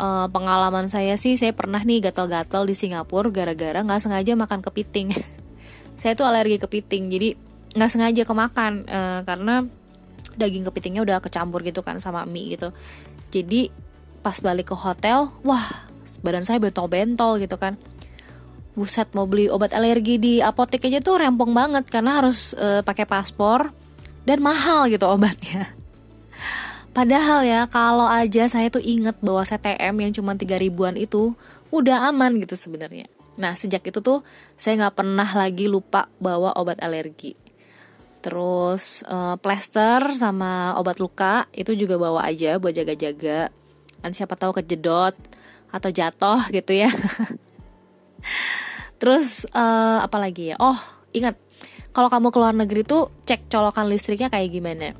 Uh, 0.00 0.24
pengalaman 0.32 0.88
saya 0.88 1.12
sih 1.20 1.36
saya 1.36 1.52
pernah 1.52 1.84
nih 1.84 2.00
gatal-gatal 2.08 2.64
di 2.64 2.72
Singapura 2.72 3.28
gara-gara 3.28 3.84
nggak 3.84 4.00
sengaja 4.00 4.32
makan 4.32 4.64
kepiting. 4.64 5.12
Saya 6.00 6.16
tuh 6.16 6.24
alergi 6.24 6.56
kepiting 6.56 7.12
jadi 7.12 7.36
nggak 7.76 7.90
sengaja 7.92 8.22
kemakan 8.24 8.88
uh, 8.88 9.20
karena 9.28 9.68
daging 10.40 10.64
kepitingnya 10.64 11.04
udah 11.04 11.20
kecampur 11.20 11.60
gitu 11.60 11.84
kan 11.84 12.00
sama 12.00 12.24
mie 12.24 12.56
gitu. 12.56 12.72
Jadi 13.28 13.68
pas 14.24 14.32
balik 14.40 14.72
ke 14.72 14.76
hotel 14.76 15.28
wah 15.44 15.68
badan 16.24 16.48
saya 16.48 16.56
bentol-bentol 16.64 17.36
gitu 17.36 17.60
kan. 17.60 17.76
Buset 18.72 19.12
mau 19.12 19.28
beli 19.28 19.52
obat 19.52 19.76
alergi 19.76 20.16
di 20.16 20.34
apotek 20.40 20.88
aja 20.88 21.04
tuh 21.04 21.20
rempong 21.20 21.52
banget 21.52 21.92
karena 21.92 22.24
harus 22.24 22.56
uh, 22.56 22.80
pakai 22.80 23.04
paspor 23.04 23.76
dan 24.30 24.38
mahal 24.38 24.86
gitu 24.86 25.10
obatnya 25.10 25.74
Padahal 26.90 27.46
ya 27.46 27.70
kalau 27.70 28.10
aja 28.10 28.50
saya 28.50 28.66
tuh 28.66 28.82
inget 28.82 29.14
bahwa 29.22 29.46
CTM 29.46 29.94
yang 30.02 30.12
cuma 30.12 30.34
3 30.34 30.58
ribuan 30.58 30.98
itu 30.98 31.38
udah 31.70 32.10
aman 32.10 32.42
gitu 32.42 32.58
sebenarnya. 32.58 33.06
Nah 33.38 33.54
sejak 33.54 33.86
itu 33.86 34.02
tuh 34.02 34.26
saya 34.58 34.74
nggak 34.74 34.98
pernah 34.98 35.28
lagi 35.30 35.70
lupa 35.70 36.10
bawa 36.18 36.50
obat 36.58 36.82
alergi. 36.82 37.38
Terus 38.20 39.06
uh, 39.06 39.38
plester 39.38 40.02
sama 40.18 40.74
obat 40.76 40.98
luka 40.98 41.46
itu 41.54 41.78
juga 41.78 41.94
bawa 41.94 42.26
aja 42.26 42.58
buat 42.58 42.74
jaga-jaga. 42.74 43.54
Kan 44.02 44.10
siapa 44.10 44.34
tahu 44.34 44.58
kejedot 44.58 45.14
atau 45.70 45.90
jatuh 45.94 46.42
gitu 46.50 46.74
ya. 46.74 46.90
Terus 49.00 49.46
uh, 49.54 50.02
apa 50.02 50.18
lagi 50.18 50.50
ya? 50.52 50.58
Oh 50.58 50.76
ingat 51.14 51.38
kalau 51.90 52.06
kamu 52.06 52.30
keluar 52.30 52.54
negeri 52.54 52.86
tuh 52.86 53.10
cek 53.26 53.50
colokan 53.50 53.90
listriknya 53.90 54.30
kayak 54.30 54.50
gimana? 54.54 54.94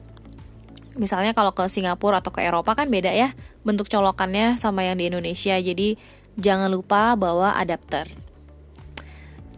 Misalnya 0.99 1.33
kalau 1.33 1.55
ke 1.55 1.65
Singapura 1.71 2.19
atau 2.19 2.35
ke 2.35 2.43
Eropa 2.43 2.75
kan 2.75 2.91
beda 2.91 3.15
ya 3.15 3.31
bentuk 3.63 3.87
colokannya 3.87 4.59
sama 4.59 4.83
yang 4.83 4.99
di 4.99 5.07
Indonesia. 5.07 5.55
Jadi 5.55 5.95
jangan 6.35 6.69
lupa 6.73 7.15
bawa 7.15 7.55
adapter. 7.55 8.11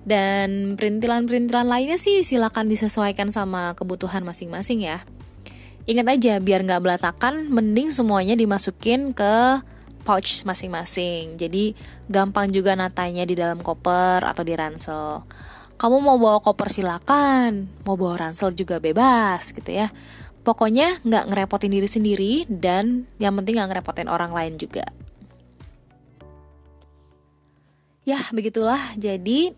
Dan 0.03 0.75
perintilan-perintilan 0.75 1.71
lainnya 1.71 1.97
sih 1.97 2.27
silakan 2.27 2.67
disesuaikan 2.67 3.31
sama 3.31 3.73
kebutuhan 3.79 4.27
masing-masing 4.27 4.83
ya. 4.83 5.07
Ingat 5.87 6.07
aja 6.19 6.35
biar 6.39 6.67
nggak 6.67 6.83
belatakan 6.83 7.51
mending 7.51 7.91
semuanya 7.95 8.35
dimasukin 8.35 9.15
ke 9.15 9.63
pouch 10.03 10.43
masing-masing. 10.43 11.39
Jadi 11.39 11.79
gampang 12.11 12.51
juga 12.51 12.75
natanya 12.75 13.23
di 13.23 13.39
dalam 13.39 13.63
koper 13.63 14.27
atau 14.27 14.43
di 14.43 14.55
ransel 14.59 15.23
kamu 15.83 15.99
mau 15.99 16.15
bawa 16.15 16.39
koper 16.39 16.71
silakan 16.71 17.67
mau 17.83 17.99
bawa 17.99 18.31
ransel 18.31 18.55
juga 18.55 18.79
bebas 18.79 19.51
gitu 19.51 19.75
ya 19.75 19.91
Pokoknya 20.43 20.99
nggak 21.07 21.31
ngerepotin 21.31 21.71
diri 21.71 21.87
sendiri 21.87 22.33
dan 22.51 23.07
yang 23.23 23.39
penting 23.39 23.63
nggak 23.63 23.79
ngerepotin 23.79 24.11
orang 24.11 24.35
lain 24.35 24.59
juga. 24.59 24.83
Ya 28.03 28.19
begitulah. 28.35 28.83
Jadi 28.99 29.55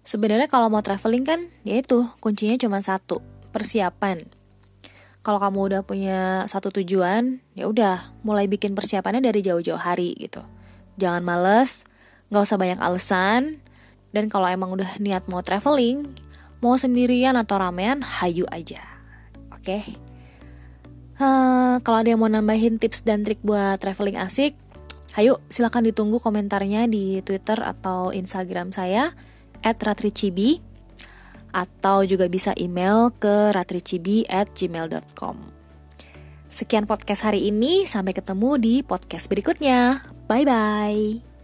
sebenarnya 0.00 0.48
kalau 0.48 0.72
mau 0.72 0.80
traveling 0.80 1.28
kan 1.28 1.40
ya 1.68 1.76
itu 1.76 2.08
kuncinya 2.24 2.56
cuma 2.56 2.80
satu 2.80 3.20
persiapan. 3.52 4.24
Kalau 5.20 5.36
kamu 5.36 5.58
udah 5.68 5.80
punya 5.84 6.48
satu 6.48 6.72
tujuan, 6.80 7.44
ya 7.52 7.68
udah 7.68 8.16
mulai 8.24 8.48
bikin 8.48 8.72
persiapannya 8.72 9.20
dari 9.20 9.44
jauh-jauh 9.44 9.76
hari 9.76 10.16
gitu. 10.16 10.40
Jangan 10.96 11.20
males, 11.20 11.84
nggak 12.32 12.40
usah 12.46 12.56
banyak 12.56 12.80
alasan. 12.80 13.60
Dan 14.16 14.32
kalau 14.32 14.48
emang 14.48 14.72
udah 14.72 14.96
niat 14.96 15.28
mau 15.28 15.44
traveling, 15.44 16.08
mau 16.64 16.80
sendirian 16.80 17.36
atau 17.36 17.60
ramean, 17.60 18.00
hayu 18.00 18.48
aja. 18.48 18.80
Oke. 19.52 19.84
Okay? 19.84 19.84
Uh, 21.20 21.76
kalau 21.84 22.00
ada 22.00 22.16
yang 22.16 22.20
mau 22.24 22.32
nambahin 22.32 22.80
tips 22.80 23.04
dan 23.04 23.28
trik 23.28 23.44
buat 23.44 23.76
traveling 23.76 24.16
asik, 24.16 24.56
ayo 25.20 25.40
silahkan 25.52 25.84
ditunggu 25.84 26.16
komentarnya 26.16 26.88
di 26.88 27.20
Twitter 27.20 27.60
atau 27.60 28.08
Instagram 28.12 28.72
saya 28.72 29.12
@ratricibi 29.60 30.60
atau 31.52 32.04
juga 32.04 32.28
bisa 32.28 32.52
email 32.56 33.12
ke 33.16 33.52
ratricibi@gmail.com. 33.52 35.36
Sekian 36.52 36.84
podcast 36.88 37.24
hari 37.24 37.48
ini, 37.48 37.88
sampai 37.88 38.16
ketemu 38.16 38.60
di 38.60 38.74
podcast 38.80 39.28
berikutnya. 39.28 40.04
Bye 40.28 40.44
bye. 40.44 41.35